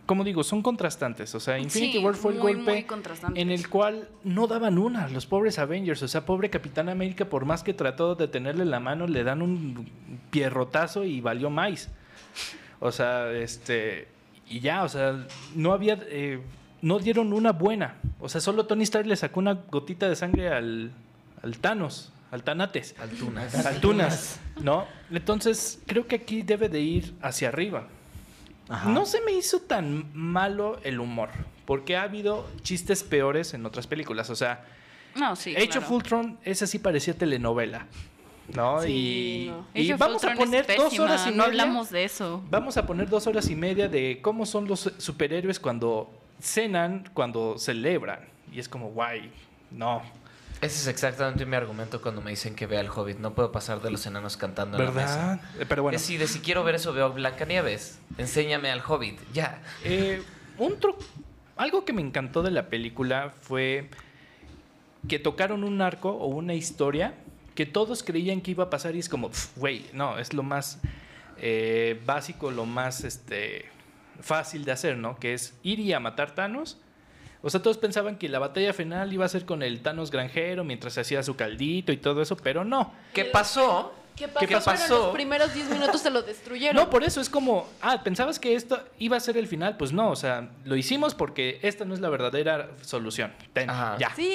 [0.10, 1.36] como digo, son contrastantes.
[1.36, 2.88] O sea, Infinity Sí, War fue el golpe
[3.36, 6.02] en el cual no daban una los pobres Avengers.
[6.02, 9.44] O sea, pobre Capitán América, por más que trató de tenerle la mano, le dan
[9.44, 9.88] un
[10.32, 11.90] pierrotazo y valió más.
[12.80, 14.08] O sea, este.
[14.48, 16.00] Y ya, o sea, no había.
[16.08, 16.42] eh,
[16.82, 17.98] no dieron una buena.
[18.20, 20.92] O sea, solo Tony Stark le sacó una gotita de sangre al,
[21.44, 22.96] al Thanos, altanates.
[23.00, 23.64] Altunas.
[23.64, 24.88] Altunas, ¿no?
[25.12, 27.90] Entonces, creo que aquí debe de ir hacia arriba.
[28.70, 28.90] Ajá.
[28.90, 31.30] No se me hizo tan malo el humor,
[31.66, 34.30] porque ha habido chistes peores en otras películas.
[34.30, 34.64] O sea,
[35.16, 35.56] No, sí.
[35.56, 35.82] Age claro.
[35.86, 37.88] of Ultron, esa sí parecía telenovela,
[38.54, 38.80] ¿no?
[38.82, 39.66] Sí, y no.
[39.74, 41.46] y vamos a poner dos horas y No media.
[41.46, 42.44] hablamos de eso.
[42.50, 47.58] Vamos a poner dos horas y media de cómo son los superhéroes cuando cenan, cuando
[47.58, 48.20] celebran.
[48.52, 49.32] Y es como, guay,
[49.72, 50.02] no.
[50.62, 53.18] Ese es exactamente mi argumento cuando me dicen que vea el Hobbit.
[53.20, 55.36] No puedo pasar de los enanos cantando en la ¿Verdad?
[55.36, 55.50] mesa.
[55.60, 55.96] Eh, Pero bueno.
[55.96, 58.00] Es decir, de si quiero ver eso, veo Blancanieves.
[58.18, 59.20] Enséñame al Hobbit.
[59.34, 59.62] Ya.
[59.86, 60.22] Eh,
[60.58, 60.98] un tru-
[61.56, 63.90] algo que me encantó de la película fue
[65.08, 67.14] que tocaron un arco o una historia
[67.56, 70.44] que todos creían que iba a pasar y es como, "Pf, güey, no, es lo
[70.44, 70.80] más
[71.42, 73.66] eh, básico, lo más este,
[74.20, 75.18] fácil de hacer, ¿no?
[75.18, 76.78] Que es ir y a matar Thanos.
[77.42, 80.64] O sea, todos pensaban que la batalla final iba a ser con el Thanos granjero
[80.64, 82.94] mientras se hacía su caldito y todo eso, pero no.
[83.14, 83.94] ¿Qué pasó?
[84.20, 84.46] ¿Qué pasó?
[84.46, 84.72] ¿Qué pasó?
[84.90, 86.76] Pero los primeros 10 minutos se lo destruyeron.
[86.76, 89.94] No, por eso es como, ah, pensabas que esto iba a ser el final, pues
[89.94, 93.32] no, o sea, lo hicimos porque esta no es la verdadera solución.
[93.54, 93.96] Ten, Ajá.
[93.98, 94.14] ya.
[94.14, 94.28] Sí,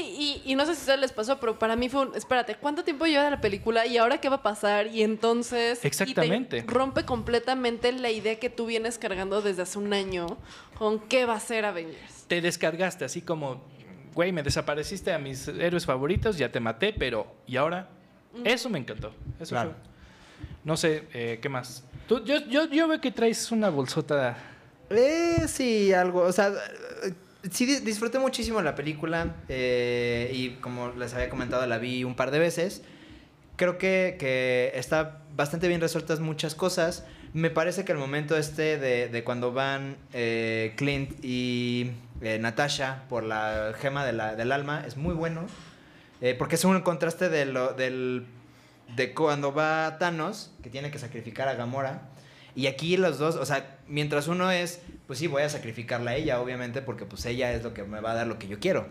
[0.44, 2.54] y, y no sé si a ustedes les pasó, pero para mí fue un, espérate,
[2.54, 4.86] ¿cuánto tiempo lleva la película y ahora qué va a pasar?
[4.86, 5.80] Y entonces...
[5.80, 6.64] y te Exactamente.
[6.66, 10.38] rompe completamente la idea que tú vienes cargando desde hace un año
[10.78, 12.13] con qué va a ser Avengers.
[12.28, 13.62] Te descargaste así como,
[14.14, 17.88] güey, me desapareciste a mis héroes favoritos, ya te maté, pero ¿y ahora?
[18.44, 19.12] Eso me encantó.
[19.40, 19.70] Eso Claro.
[19.70, 20.48] fue.
[20.64, 21.84] No sé, eh, ¿qué más?
[22.08, 24.36] Tú, yo, yo, yo veo que traes una bolsota.
[24.90, 26.22] Eh, sí, algo.
[26.22, 26.52] O sea,
[27.50, 29.36] sí di- disfruté muchísimo la película.
[29.48, 32.82] eh, y como les había comentado, la vi un par de veces.
[33.56, 37.04] Creo que, que está bastante bien resueltas muchas cosas.
[37.34, 41.90] Me parece que el momento este de, de cuando van eh, Clint y
[42.20, 45.46] eh, Natasha por la gema del alma es muy bueno.
[46.20, 48.24] Eh, porque es un contraste de
[49.14, 52.08] cuando va Thanos, que tiene que sacrificar a Gamora.
[52.56, 56.14] Y aquí los dos, o sea, mientras uno es, pues sí, voy a sacrificarla a
[56.14, 58.60] ella, obviamente, porque pues ella es lo que me va a dar lo que yo
[58.60, 58.86] quiero.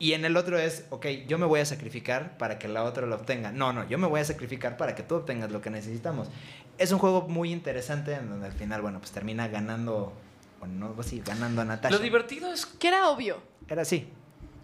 [0.00, 3.06] Y en el otro es, ok, yo me voy a sacrificar para que la otra
[3.06, 3.50] lo obtenga.
[3.50, 6.28] No, no, yo me voy a sacrificar para que tú obtengas lo que necesitamos.
[6.78, 10.12] Es un juego muy interesante en donde al final, bueno, pues termina ganando,
[10.58, 11.94] bueno, no, sí, ganando a Natasha.
[11.96, 13.40] Lo divertido es Que era obvio.
[13.68, 14.08] Era así.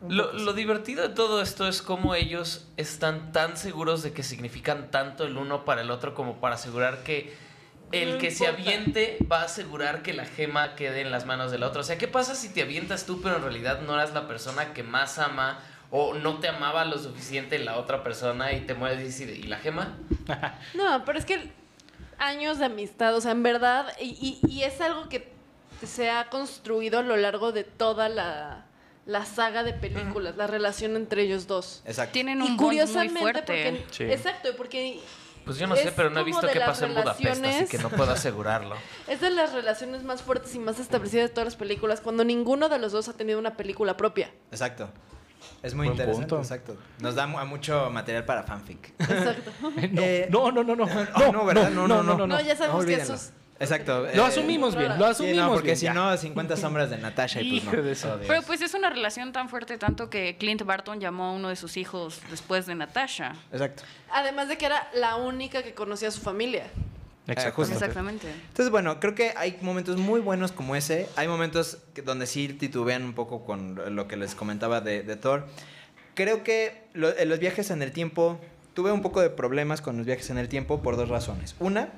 [0.08, 4.90] Lo, lo divertido de todo esto es cómo ellos están tan seguros de que significan
[4.90, 7.34] tanto el uno para el otro como para asegurar que
[7.92, 11.50] el No que se aviente va a asegurar que la gema quede en las manos
[11.52, 11.80] del otro.
[11.80, 14.74] O sea, ¿qué pasa si te avientas tú pero en realidad no eras la persona
[14.74, 19.00] que más ama o no te amaba lo suficiente la otra persona y te mueres
[19.00, 19.96] y dices, ¿y la gema?
[20.74, 21.50] No, pero es que
[22.18, 25.32] años de amistad, o sea, en verdad, y, y- y es algo que
[25.86, 28.66] se ha construido a lo largo de toda la,
[29.06, 31.82] la saga de películas, la relación entre ellos dos.
[31.86, 32.12] Exacto.
[32.12, 33.40] Tienen Y un bond muy fuerte.
[33.40, 34.04] porque, Sí.
[34.04, 35.00] exacto, porque
[35.44, 37.90] Pues yo no sé, pero no he visto qué pasó en Budapest, así que no
[37.90, 38.76] puedo asegurarlo.
[39.08, 42.68] es de las relaciones más fuertes y más establecidas de todas las películas, cuando ninguno
[42.68, 44.30] de los dos ha tenido una película propia.
[44.50, 44.88] Exacto.
[45.62, 46.42] Es muy Buen interesante, punto.
[46.42, 46.76] exacto.
[47.00, 48.94] Nos da a mucho material para fanfic.
[48.98, 49.50] Exacto.
[49.60, 49.72] No,
[50.02, 50.84] Eh, no, no, no, no.
[51.16, 51.68] Oh, no, ¿verdad?
[51.70, 52.26] No, no, no.
[52.26, 53.18] No, ya sabemos que olvídenlo.
[53.60, 54.00] Exacto.
[54.14, 55.94] Lo eh, asumimos bien, lo asumimos Sí, no, porque bien, si ya.
[55.94, 57.82] no, 50 sombras de Natasha y pues no.
[57.82, 58.18] de eso.
[58.26, 61.56] Pero pues es una relación tan fuerte tanto que Clint Barton llamó a uno de
[61.56, 63.34] sus hijos después de Natasha.
[63.52, 63.84] Exacto.
[64.12, 66.66] Además de que era la única que conocía a su familia.
[67.26, 67.62] Exacto.
[67.62, 68.28] Exactamente.
[68.30, 71.08] Entonces, bueno, creo que hay momentos muy buenos como ese.
[71.16, 75.46] Hay momentos donde sí titubean un poco con lo que les comentaba de, de Thor.
[76.14, 78.38] Creo que lo- en los viajes en el tiempo,
[78.74, 81.54] tuve un poco de problemas con los viajes en el tiempo por dos razones.
[81.60, 81.88] Una,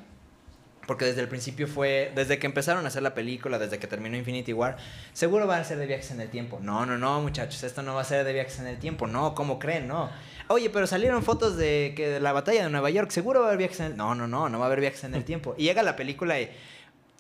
[0.87, 4.17] porque desde el principio fue, desde que empezaron a hacer la película, desde que terminó
[4.17, 4.77] Infinity War,
[5.13, 6.61] seguro va a ser de viajes en el tiempo.
[6.63, 9.07] No, no, no, muchachos, esto no va a ser de viajes en el tiempo.
[9.07, 9.89] No, ¿cómo creen?
[9.89, 10.11] No.
[10.49, 13.49] Oye, pero salieron fotos de que de la batalla de Nueva York, seguro va a
[13.49, 13.97] haber viajes en el...
[13.97, 15.55] No, no, no, no va a haber viajes en el tiempo.
[15.59, 16.51] Y llega la película y...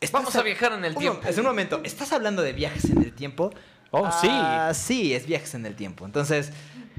[0.01, 1.29] ¿estás Vamos a viajar en el Un tiempo.
[1.29, 3.51] Es un momento, ¿estás hablando de viajes en el tiempo?
[3.91, 4.29] Oh, sí.
[4.31, 6.05] Ah, sí, es viajes en el tiempo.
[6.05, 6.53] Entonces,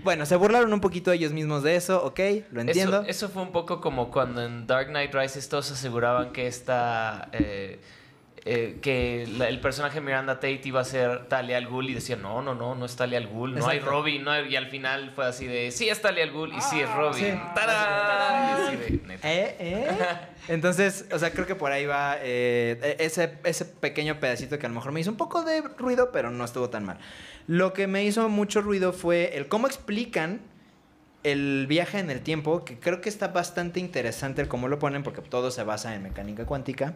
[0.04, 2.20] bueno, se burlaron un poquito ellos mismos de eso, ok,
[2.52, 3.02] lo entiendo.
[3.02, 7.30] Eso, eso fue un poco como cuando en Dark Knight Rises todos aseguraban que esta.
[7.34, 7.80] eh,
[8.50, 12.22] eh, que la- el personaje Miranda Tate iba a ser Talia al Ghul y decían,
[12.22, 13.80] no, no, no, no es Talia al Ghul, no hay.
[13.80, 14.48] Robin, no hay-".
[14.48, 17.26] y al final fue así de, sí es Talia al Ghul y sí es Robin.
[17.26, 17.40] sí.
[17.54, 18.48] ¡Tarán!
[18.48, 19.30] Y así de, neta.
[19.34, 19.56] ¿Eh?
[19.60, 19.88] ¿Eh?
[20.48, 24.70] Entonces, o sea, creo que por ahí va eh, ese, ese pequeño pedacito que a
[24.70, 27.00] lo mejor me hizo un poco de ruido, pero no estuvo tan mal.
[27.48, 30.42] Lo que me hizo mucho ruido fue el cómo explican
[31.24, 35.04] el viaje en el tiempo, que creo que está bastante interesante el cómo lo ponen,
[35.04, 36.96] porque todo se basa en mecánica cuántica.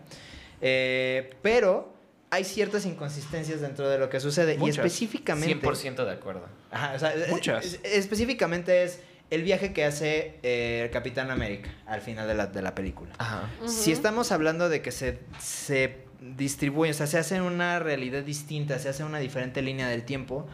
[0.62, 1.94] Eh, pero
[2.30, 4.58] hay ciertas inconsistencias dentro de lo que sucede.
[4.58, 4.78] Muchas.
[4.78, 5.68] Y específicamente...
[5.68, 6.46] 100% de acuerdo.
[6.70, 7.66] Ajá, o sea, es- Muchas.
[7.66, 12.48] es- específicamente es el viaje que hace eh, el Capitán América al final de la,
[12.48, 13.12] de la película.
[13.18, 13.50] Ajá.
[13.66, 18.80] Si estamos hablando de que se, se distribuye, o sea, se hace una realidad distinta,
[18.80, 20.48] se hace una diferente línea del tiempo,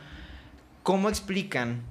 [0.84, 1.82] ¿cómo explican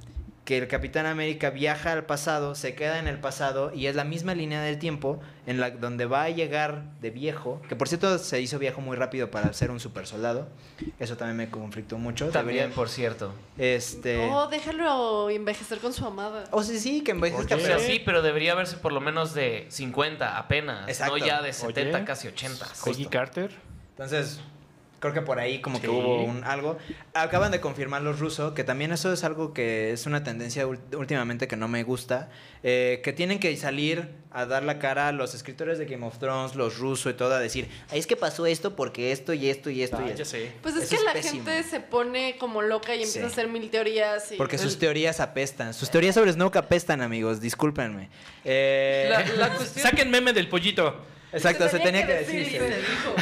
[0.47, 4.05] que el Capitán América viaja al pasado, se queda en el pasado y es la
[4.05, 8.17] misma línea del tiempo en la donde va a llegar de viejo, que por cierto
[8.21, 10.47] se hizo viejo muy rápido para ser un super soldado.
[11.01, 12.29] Eso también me conflictó mucho.
[12.29, 13.33] También, Debería- por cierto.
[13.59, 16.45] este Oh, déjalo envejecer con su amada.
[16.53, 17.53] o sea, sí, que en vez Oye.
[17.53, 21.19] O sea, sí, pero debería verse por lo menos de 50 apenas, Exacto.
[21.19, 22.07] no ya de 70, Oye.
[22.07, 22.69] casi 80.
[22.85, 23.51] Peggy Carter.
[23.97, 24.41] Entonces,
[25.01, 25.93] creo que por ahí como que Sí.
[25.93, 26.77] hubo un algo.
[27.15, 31.49] Acaban de confirmar los rusos, que también eso es algo que es una tendencia últimamente
[31.49, 32.29] que no me gusta,
[32.63, 36.19] eh, que tienen que salir a dar la cara a los escritores de Game of
[36.19, 39.49] Thrones, los rusos y todo, a decir, "Ay, es que pasó esto porque esto y
[39.49, 40.25] esto y esto Ah, y ya esto.
[40.27, 40.53] sé.
[40.61, 41.45] Pues es Eso que es la pésimo.
[41.45, 43.25] gente se pone como loca y empieza Sí.
[43.25, 44.33] a hacer mil teorías.
[44.33, 44.37] Y...
[44.37, 45.73] Porque sus teorías apestan.
[45.73, 47.41] Sus teorías sobre Snoke apestan, amigos.
[47.41, 48.11] Discúlpenme.
[48.45, 51.03] Eh, La, la cuestión, Saquen meme del pollito.
[51.37, 52.51] Exacto, se tenía que decir sí.
[52.59, 53.15] se dijo.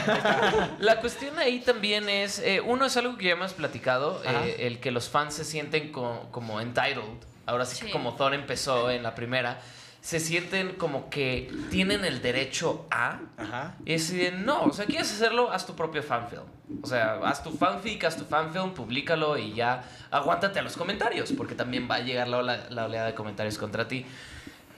[0.78, 4.80] la cuestión ahí también es, eh, uno es algo que ya hemos platicado, eh, el
[4.80, 7.02] que los fans se sienten co- como entitled,
[7.46, 7.92] ahora sí, que Sí.
[7.92, 9.60] como Thor empezó en la primera,
[10.00, 13.20] se sienten como que tienen el derecho a...
[13.38, 13.74] Ajá.
[13.86, 16.42] Y es de, no, o sea, quieres hacerlo, haz tu propio fanfilm.
[16.82, 21.32] O sea, haz tu fanfic, haz tu fanfilm, públicalo y ya aguántate a los comentarios,
[21.32, 24.04] porque también va a llegar la, ola- la oleada de comentarios contra ti.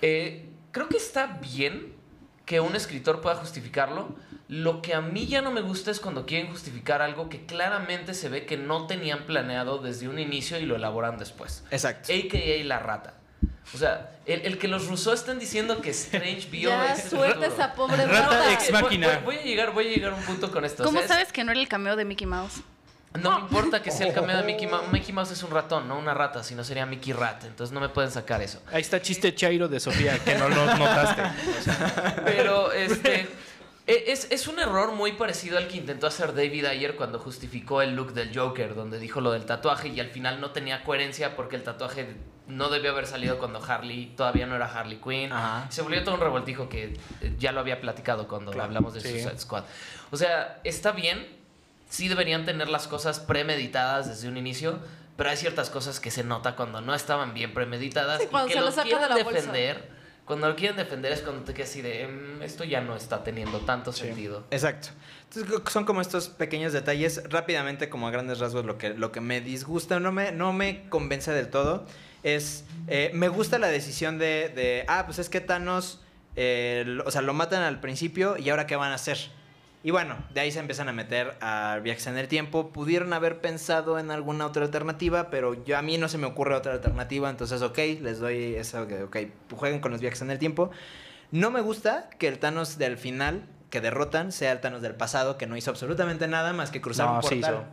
[0.01, 1.96] Eh, creo que está bien
[2.47, 4.09] que un escritor pueda justificarlo.
[4.49, 8.15] Lo que a mí ya no me gusta es cuando quieren justificar algo que claramente
[8.15, 11.65] se ve que no tenían planeado desde un inicio y lo elaboran después.
[11.73, 12.13] Exacto.
[12.13, 13.15] AKA la rata.
[13.75, 17.35] O sea, el, el que los rusos estén diciendo que Strange vio Ya ese suelta
[17.35, 17.53] futuro.
[17.53, 18.53] esa pobre Rata rata.
[18.53, 19.09] ex Voy- máquina.
[19.09, 20.85] Voy, voy a llegar, voy a llegar a un punto con esto.
[20.85, 22.61] o ¿Cómo es- sabes que no era el cameo de Mickey Mouse?
[23.19, 24.89] No me importa que sea el cameo de Mickey Mouse.
[24.93, 27.45] Mickey Mouse es un ratón, no una rata, si no sería Mickey Rat.
[27.45, 28.63] Entonces no me pueden sacar eso.
[28.73, 31.23] Ahí está chiste Chairo de Sofía, que no lo notaste.
[32.25, 33.29] Pero este.
[33.87, 37.83] e- Es, es un error muy parecido al que intentó hacer David Ayer cuando justificó
[37.83, 41.37] el look del Joker, donde dijo lo del tatuaje y al final no tenía coherencia
[41.37, 42.17] porque el tatuaje
[42.49, 45.33] no debió haber salido cuando Harley todavía no era Harley Quinn.
[45.33, 45.67] Ajá.
[45.71, 49.01] Se volvió todo un revoltijo que eh, ya lo había platicado cuando Claro, hablamos de
[49.01, 49.09] sí.
[49.09, 49.65] Suicide Squad.
[50.13, 51.27] O sea, está bien,
[51.97, 54.79] sí deberían tener las cosas premeditadas desde un inicio,
[55.17, 58.61] pero hay ciertas cosas que se nota cuando no estaban bien premeditadas Sí, y que
[58.61, 59.25] lo de quieren bolsa.
[59.41, 59.97] defender.
[60.27, 63.23] Cuando lo quieren defender es cuando te quedas así de, "Mm, esto ya no está
[63.25, 64.45] teniendo tanto sentido.
[64.51, 64.89] Exacto.
[65.33, 69.21] Entonces son como estos pequeños detalles, rápidamente como a grandes rasgos lo que, lo que
[69.23, 71.87] me disgusta, no me, no me convence del todo,
[72.25, 76.01] es, eh, me gusta la decisión de, de, ah, pues es que Thanos,
[76.35, 79.17] eh, lo- o sea, lo matan al principio y ahora qué van a hacer.
[79.87, 82.71] Y bueno, de ahí se empiezan a meter a viajes en el tiempo.
[82.71, 86.57] Pudieron haber pensado en alguna otra alternativa, pero yo a mí no se me ocurre
[86.57, 89.17] otra alternativa, entonces ok, les doy eso, ok,
[89.55, 90.73] jueguen con los viajes en el tiempo.
[91.31, 95.39] No me gusta que el Thanos del final, que derrotan, sea el Thanos del pasado,
[95.39, 97.67] que no hizo absolutamente nada más que cruzar No, un sí portal.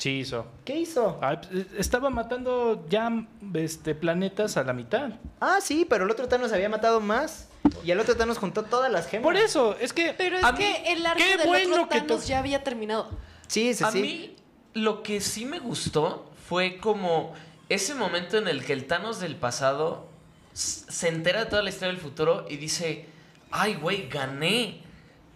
[0.00, 0.46] Sí hizo.
[0.64, 1.18] ¿Qué hizo?
[1.22, 3.12] Ah, pues, estaba matando ya
[3.54, 5.10] este, planetas a la mitad.
[5.40, 7.48] Ah, sí, pero el otro Thanos había matado más.
[7.84, 9.22] Y el otro Thanos juntó todas las gemas.
[9.24, 10.14] Por eso, es que...
[10.16, 13.10] Pero es a que mí- el arco del bueno otro Thanos ya había terminado.
[13.46, 14.00] Sí, sí, A sí.
[14.00, 14.36] mí
[14.72, 17.34] lo que sí me gustó fue como
[17.68, 20.08] ese momento en el que el Thanos del pasado
[20.54, 23.04] se entera de toda la historia del futuro y dice,
[23.50, 24.80] ay, güey, gané.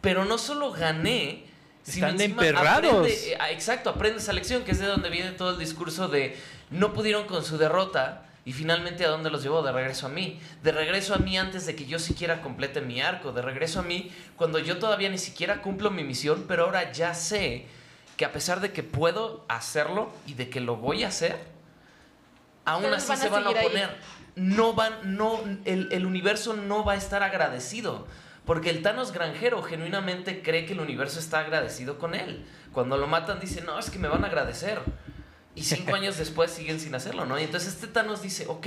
[0.01, 1.45] Pero no solo gané,
[1.87, 2.93] Están emperrados.
[3.07, 6.09] aprende- eh, ah, exacto, aprende esa lección, que es de donde viene todo el discurso
[6.09, 6.37] de
[6.71, 8.23] no pudieron con su derrota.
[8.47, 9.63] Y finalmente, ¿a dónde los llevó?
[9.63, 10.39] De regreso a mí.
[10.63, 13.33] De regreso a mí antes de que yo siquiera complete mi arco.
[13.33, 17.15] De regreso a mí cuando yo todavía ni siquiera cumplo mi misión, pero ahora ya
[17.15, 17.65] sé
[18.19, 21.39] que a pesar de que puedo hacerlo y de que lo voy a hacer,
[22.67, 23.67] aún Ustedes así van se van a ahí.
[23.67, 23.97] oponer.
[24.37, 28.07] No van, no, el, el universo no va a estar agradecido.
[28.45, 32.45] Porque el Thanos granjero genuinamente cree que el universo está agradecido con él.
[32.73, 34.81] Cuando lo matan dice, no, es que me van a agradecer.
[35.55, 37.39] Y cinco años después siguen sin hacerlo, ¿no?
[37.39, 38.67] Y entonces este Thanos dice, ok,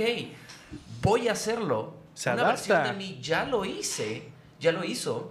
[1.02, 1.96] voy a hacerlo.
[2.14, 5.30] Se Una versión de mí ya lo hice, ya lo hizo.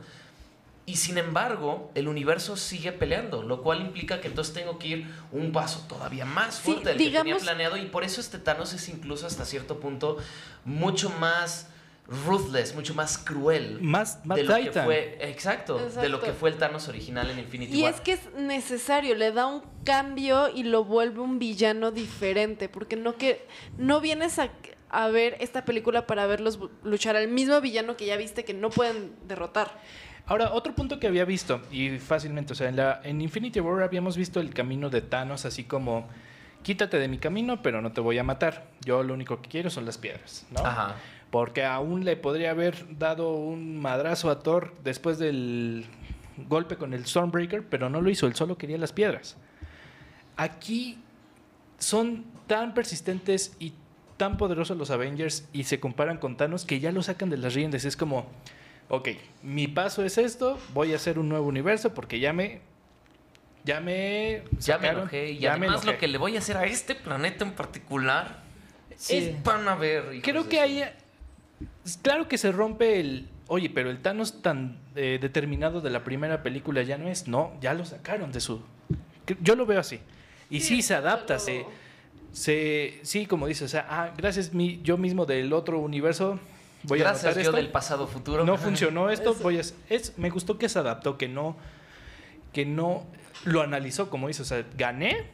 [0.86, 5.14] Y sin embargo, el universo sigue peleando, lo cual implica que entonces tengo que ir
[5.34, 7.76] un paso todavía más Sí, fuerte del que tenía digamos- planeado.
[7.76, 10.16] Y por eso este Thanos es incluso hasta cierto punto
[10.64, 11.68] mucho más
[12.26, 13.80] ruthless, mucho más cruel.
[13.82, 14.86] Más, más de lo que Titan.
[14.86, 17.94] fue, exacto, de lo que fue el Thanos original en Infinity Y War.
[17.94, 22.96] es que es necesario, le da un cambio y lo vuelve un villano diferente, porque
[22.96, 23.46] no que
[23.78, 24.50] no vienes a,
[24.90, 28.70] a ver esta película para verlos luchar al mismo villano que ya viste que no
[28.70, 29.72] pueden derrotar.
[30.28, 33.82] Ahora, otro punto que había visto, y fácilmente, o sea, en, la, en Infinity War
[33.84, 36.08] habíamos visto el camino de Thanos así como,
[36.64, 38.68] quítate de mi camino, pero no te voy a matar.
[38.84, 40.66] Yo lo único que quiero son las piedras, ¿no?
[40.66, 40.96] Ajá.
[41.32, 45.86] Porque aún le podría haber dado un madrazo a Thor después del
[46.38, 49.38] golpe con el Stormbreaker, pero no lo hizo, él solo quería las piedras.
[50.38, 51.00] Aquí
[51.80, 53.74] son tan persistentes y
[54.18, 57.54] tan poderosos los Avengers y se comparan con Thanos que ya lo sacan de las
[57.54, 57.86] riendas.
[57.86, 58.26] Es como,
[58.90, 59.10] ok,
[59.44, 62.62] mi paso es esto, voy a hacer un nuevo universo porque ya me...
[63.66, 64.44] Ya me...
[64.60, 65.32] Ya me enojé.
[65.32, 66.00] Y ya me además lo enojé".
[66.00, 68.48] que le voy a hacer a este planeta en particular
[68.96, 69.18] Sí.
[69.18, 70.22] es van a ver.
[70.24, 70.84] Creo que ahí.
[72.02, 73.28] Claro que se rompe el.
[73.48, 77.28] Oye, pero el Thanos tan eh, determinado de la primera película ya no es.
[77.28, 78.62] No, ya lo sacaron de su.
[79.42, 80.00] Yo lo veo así.
[80.50, 81.66] Y sí, se adapta, se,
[82.32, 83.00] se.
[83.04, 86.40] Sí, como dices, o sea, ah, gracias mi, yo mismo del otro universo.
[86.84, 87.58] Voy a Gracias anotar yo esto.
[87.58, 88.46] del pasado futuro.
[88.46, 91.58] No funcionó esto, voy a, es, me gustó que se adaptó, que no,
[92.54, 93.06] que no
[93.46, 95.26] lo analizó, como dices, o sea, gané,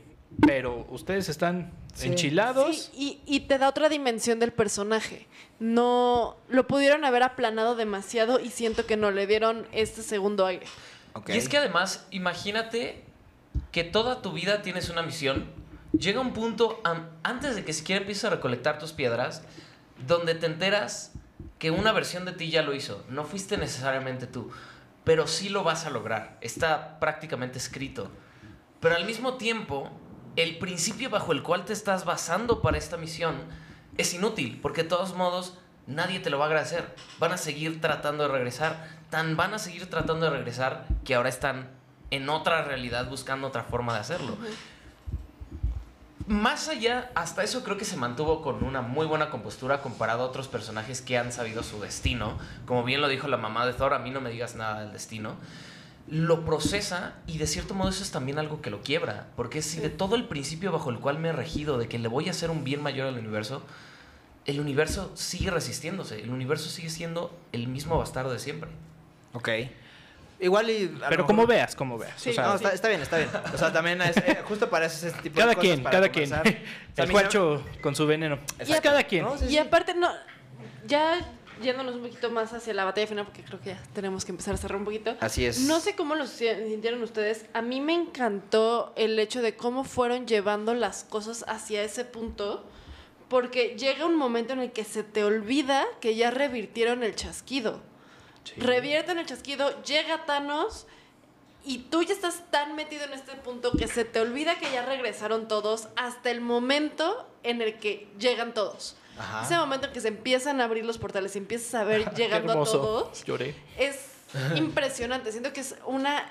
[0.41, 1.71] pero ustedes están
[2.01, 2.91] enchilados.
[2.93, 5.27] Sí, y, y te da otra dimensión del personaje.
[5.59, 10.65] No lo pudieron haber aplanado demasiado y siento que no le dieron este segundo aire.
[11.13, 11.29] Ok.
[11.29, 13.03] Y es que además, imagínate
[13.71, 15.51] que toda tu vida tienes una misión.
[15.97, 16.81] Llega un punto,
[17.21, 19.43] antes de que siquiera empieces a recolectar tus piedras,
[20.07, 21.11] donde te enteras
[21.59, 23.05] que una versión de ti ya lo hizo.
[23.09, 24.51] No fuiste necesariamente tú,
[25.03, 26.37] pero sí lo vas a lograr.
[26.41, 28.09] Está prácticamente escrito.
[28.79, 29.89] Pero al mismo tiempo,
[30.35, 33.35] el principio bajo el cual te estás basando para esta misión
[33.97, 35.57] es inútil, porque de todos modos
[35.87, 36.95] nadie te lo va a agradecer.
[37.19, 41.29] Van a seguir tratando de regresar, tan van a seguir tratando de regresar que ahora
[41.29, 41.69] están
[42.11, 44.37] en otra realidad buscando otra forma de hacerlo.
[46.25, 50.25] Más allá, hasta eso creo que se mantuvo con una muy buena compostura comparado a
[50.27, 52.37] otros personajes que han sabido su destino.
[52.65, 54.93] Como bien lo dijo la mamá de Thor, a mí no me digas nada del
[54.93, 55.35] destino.
[56.07, 59.27] Lo procesa y de cierto modo eso es también algo que lo quiebra.
[59.37, 62.07] Porque si de todo el principio bajo el cual me he regido de que le
[62.09, 63.63] voy a hacer un bien mayor al universo,
[64.45, 66.21] el universo sigue resistiéndose.
[66.21, 68.69] El universo sigue siendo el mismo bastardo de siempre.
[69.33, 69.49] Ok.
[70.41, 70.93] Igual y...
[71.07, 72.13] Pero como veas, como veas.
[72.17, 73.29] Sí, o sea, No, está, está bien, está bien.
[73.53, 75.69] O sea, también es, eh, justo para ese tipo cada de cosas.
[75.69, 76.29] quien, para cada quien.
[76.29, 76.53] conversar.
[76.91, 78.35] O sea, a El no- Juancho con su veneno.
[78.59, 78.81] Exacto.
[78.83, 79.23] Cada quien.
[79.23, 79.57] No, sí, Y sí.
[79.57, 80.09] aparte, no,
[80.85, 81.21] ya
[81.63, 84.53] yéndonos un poquito más hacia la batalla final, porque creo que ya tenemos que empezar
[84.53, 85.15] a cerrar un poquito.
[85.19, 85.61] Así es.
[85.61, 87.45] No sé cómo lo si- sintieron ustedes.
[87.53, 92.63] A mí me encantó el hecho de cómo fueron llevando las cosas hacia ese punto.
[93.29, 97.81] Porque llega un momento en el que se te olvida que ya revirtieron el chasquido.
[98.57, 100.85] Revierten el chasquido, llega Thanos
[101.65, 104.85] y tú ya estás tan metido en este punto que se te olvida que ya
[104.85, 108.97] regresaron todos hasta el momento en el que llegan todos.
[109.17, 109.45] Ajá.
[109.45, 112.53] Ese momento en que se empiezan a abrir los portales y empiezas a ver llegando
[112.53, 113.55] a todos Lloré.
[113.77, 113.95] es
[114.55, 115.31] impresionante.
[115.31, 116.25] Siento que es una,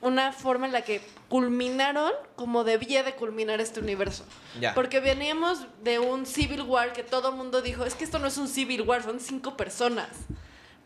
[0.00, 4.24] una forma en la que culminaron como debía de culminar este universo.
[4.60, 4.74] Ya.
[4.74, 8.28] Porque veníamos de un Civil War que todo el mundo dijo, es que esto no
[8.28, 10.08] es un Civil War, son cinco personas.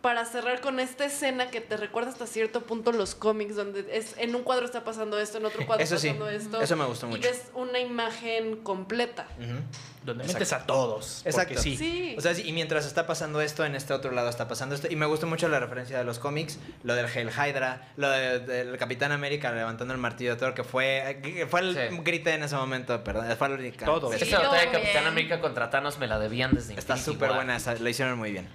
[0.00, 4.14] Para cerrar con esta escena que te recuerda hasta cierto punto los cómics, donde es
[4.16, 6.58] en un cuadro está pasando esto, en otro cuadro sí, pasando esto.
[6.62, 7.28] eso me gustó Y mucho.
[7.28, 9.26] ves una imagen completa.
[9.38, 9.58] Ujú.
[10.02, 10.32] Donde Exacto.
[10.38, 11.22] metes a todos.
[11.26, 11.60] Exacto.
[11.60, 11.76] Sí.
[11.76, 12.14] Sí.
[12.16, 14.88] O sea, y mientras está pasando esto, en este otro lado está pasando esto.
[14.90, 18.38] Y me gustó mucho la referencia de los cómics, lo del Hail Hydra, lo de-
[18.40, 21.98] del Capitán América levantando el martillo de Thor, que fue, que fue el Sí.
[22.02, 23.26] grité en ese momento, perdón.
[23.36, 24.10] Fue el único- Todo.
[24.14, 25.06] Está- Esa batalla de Capitán.
[25.06, 28.48] América contra Thanos me la debían desde Está súper buena, esa, lo hicieron muy bien.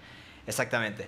[0.47, 1.07] Exactamente.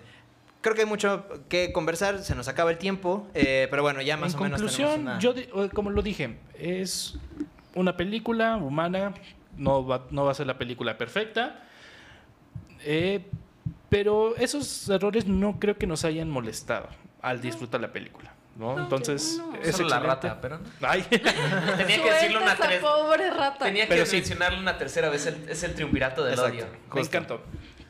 [0.62, 4.18] Creo que hay mucho que conversar, se nos acaba el tiempo, eh, pero bueno, ya
[4.18, 5.54] más en o menos conclusión, tenemos una...
[5.54, 7.18] yo como lo dije, es
[7.76, 9.14] una película humana,
[9.56, 11.64] no va, no va a ser la película perfecta,
[12.84, 13.26] eh,
[13.90, 16.88] pero esos errores no creo que nos hayan molestado
[17.22, 18.34] al disfrutar la película.
[18.58, 18.78] ¿no?
[18.80, 19.56] Entonces, no.
[19.62, 20.66] es la rata, pero no.
[20.82, 22.82] Ay, Tenía que decirlo una tres.
[22.82, 23.66] pobre rata.
[23.66, 24.16] Tenía que Pero sí.
[24.18, 25.28] mencionarlo una tercera vez.
[25.28, 26.54] el- es el triunvirato del Exacto.
[26.56, 26.66] odio.
[26.96, 27.42] me encantó.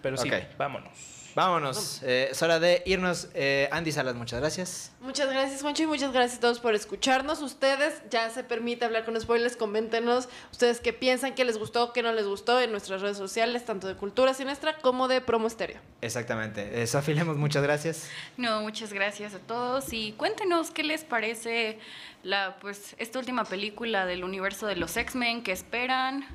[0.02, 0.92] Pero sí, vámonos.
[1.38, 3.28] Vámonos, eh, es hora de irnos.
[3.36, 4.92] Eh, Andy Salas, muchas gracias.
[5.02, 7.44] Muchas gracias, Juancho, y muchas gracias a todos por escucharnos.
[7.44, 12.02] Ustedes, ya se permite hablar con spoilers, coméntenos ustedes qué piensan, qué les gustó, qué
[12.02, 15.80] no les gustó en nuestras redes sociales, tanto de Cultura Siniestra como de Promo Estéreo.
[16.02, 16.82] Exactamente.
[16.82, 18.10] Eh, Sofi Lemos, muchas gracias.
[18.36, 21.78] No, muchas gracias a todos y cuéntenos qué les parece
[22.24, 26.26] la pues esta última película del universo de los X-Men que esperan.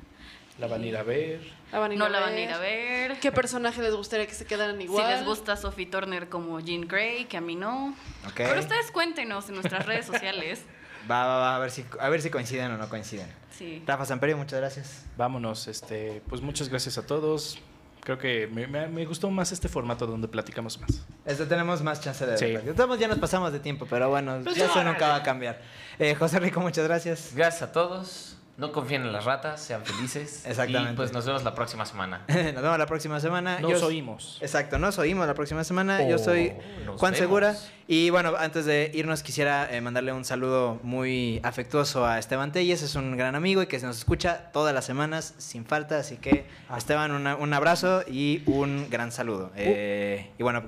[0.59, 1.41] La van a ir a ver.
[1.73, 3.19] La van a ir no a la van a ir a ver.
[3.19, 5.05] ¿Qué personaje les gustaría que se quedaran igual?
[5.05, 7.95] Si les gusta Sophie Turner como Jean Grey, que a mí no.
[8.27, 8.33] Ok.
[8.37, 10.61] Pero ustedes cuéntenos en nuestras redes sociales.
[11.11, 13.27] Va, va, va, a ver si, a ver si coinciden o no coinciden.
[13.51, 13.83] Sí.
[13.85, 15.03] Rafa Samperio, muchas gracias.
[15.17, 15.67] Vámonos.
[15.67, 17.59] Este, pues muchas gracias a todos.
[17.99, 21.05] Creo que me, me- me gustó más este formato donde platicamos más.
[21.25, 22.37] Este, tenemos más chance de...
[22.37, 22.45] Sí.
[22.69, 25.59] Estamos, ya nos pasamos de tiempo, pero bueno, Pues ya eso nunca va a cambiar.
[25.99, 27.31] Eh, José Rico, muchas gracias.
[27.35, 28.32] Gracias a todos.
[28.55, 30.45] No confíen en las ratas, sean felices.
[30.47, 30.93] Exactamente.
[30.93, 32.21] Y pues nos vemos la próxima semana.
[32.27, 33.59] Nos vemos la próxima semana.
[33.59, 34.37] Nos Yo- oímos.
[34.41, 36.07] Exacto, nos oímos la próxima semana.
[36.07, 36.53] Yo Oh, soy
[36.85, 37.17] Juan vemos.
[37.17, 37.55] Segura.
[37.87, 42.83] Y bueno, antes de irnos quisiera eh, mandarle un saludo muy afectuoso a Esteban Telles.
[42.83, 45.97] Es un gran amigo y que se nos escucha todas las semanas sin falta.
[45.97, 46.45] Así que,
[46.77, 49.51] Esteban, una- un abrazo y un gran saludo.
[49.55, 50.61] Eh, y bueno,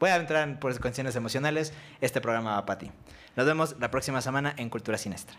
[0.00, 1.72] voy a entrar por cuestiones emocionales.
[2.00, 2.90] Este programa va para ti.
[3.36, 5.36] Nos vemos la próxima semana en Cultura Sinestra.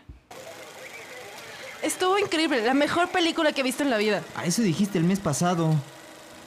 [1.86, 4.20] Estuvo increíble, la mejor película que he visto en la vida.
[4.34, 5.72] A eso dijiste el mes pasado.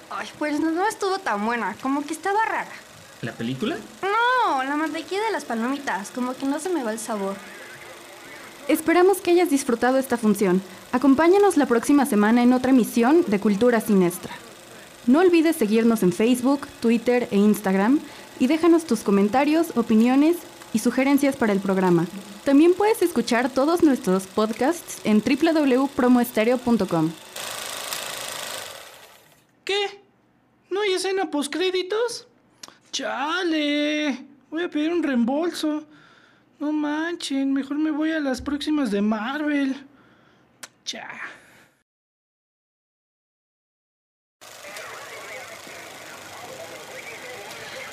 [0.09, 2.67] Ay, pues no, no estuvo tan buena, como que estaba rara.
[3.21, 3.77] ¿La película?
[4.01, 7.37] No, la mantequilla de las palomitas, como que no se me va el sabor.
[8.67, 10.61] Esperamos que hayas disfrutado esta función.
[10.91, 14.33] Acompáñanos la próxima semana en otra emisión de Cultura Sinestra.
[15.07, 18.01] No olvides seguirnos en Facebook, Twitter e Instagram
[18.39, 20.35] y déjanos tus comentarios, opiniones
[20.73, 22.05] y sugerencias para el programa.
[22.43, 27.11] También puedes escuchar todos nuestros podcasts en www.promoestereo.com.
[29.63, 30.01] ¿Qué?
[30.69, 32.27] ¿No hay escena postcréditos?
[32.91, 34.25] Chale.
[34.49, 35.85] Voy a pedir un reembolso.
[36.59, 39.75] No manchen, mejor me voy a las próximas de Marvel.
[40.83, 41.07] Cha.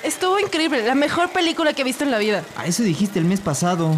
[0.07, 2.41] Estuvo increíble, la mejor película que he visto en la vida.
[2.55, 3.93] A eso dijiste el mes pasado.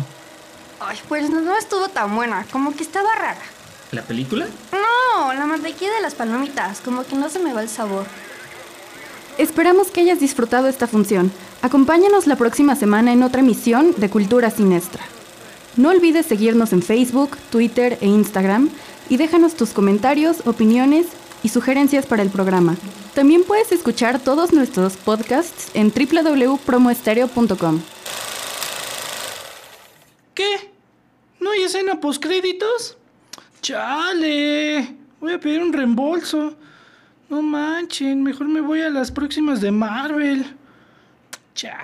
[0.80, 3.42] Ay, pues no, no estuvo tan buena, como que estaba rara.
[3.92, 4.48] ¿La película?
[4.72, 8.08] No, la mantequilla de las palomitas, como que no se me va el sabor.
[9.38, 11.32] Esperamos que hayas disfrutado esta función.
[11.62, 15.04] Acompáñanos la próxima semana en otra emisión de Cultura Sinestra.
[15.78, 18.72] No olvides seguirnos en Facebook, Twitter e Instagram
[19.10, 21.06] y déjanos tus comentarios, opiniones
[21.44, 22.78] y sugerencias para el programa.
[23.14, 27.82] También puedes escuchar todos nuestros podcasts en www.promoestereo.com.
[30.34, 30.72] ¿Qué?
[31.40, 32.98] ¿No hay escena postcréditos?
[33.62, 34.96] Chale.
[35.20, 36.56] Voy a pedir un reembolso.
[37.30, 40.56] No manchen, mejor me voy a las próximas de Marvel.
[41.54, 41.78] Cha.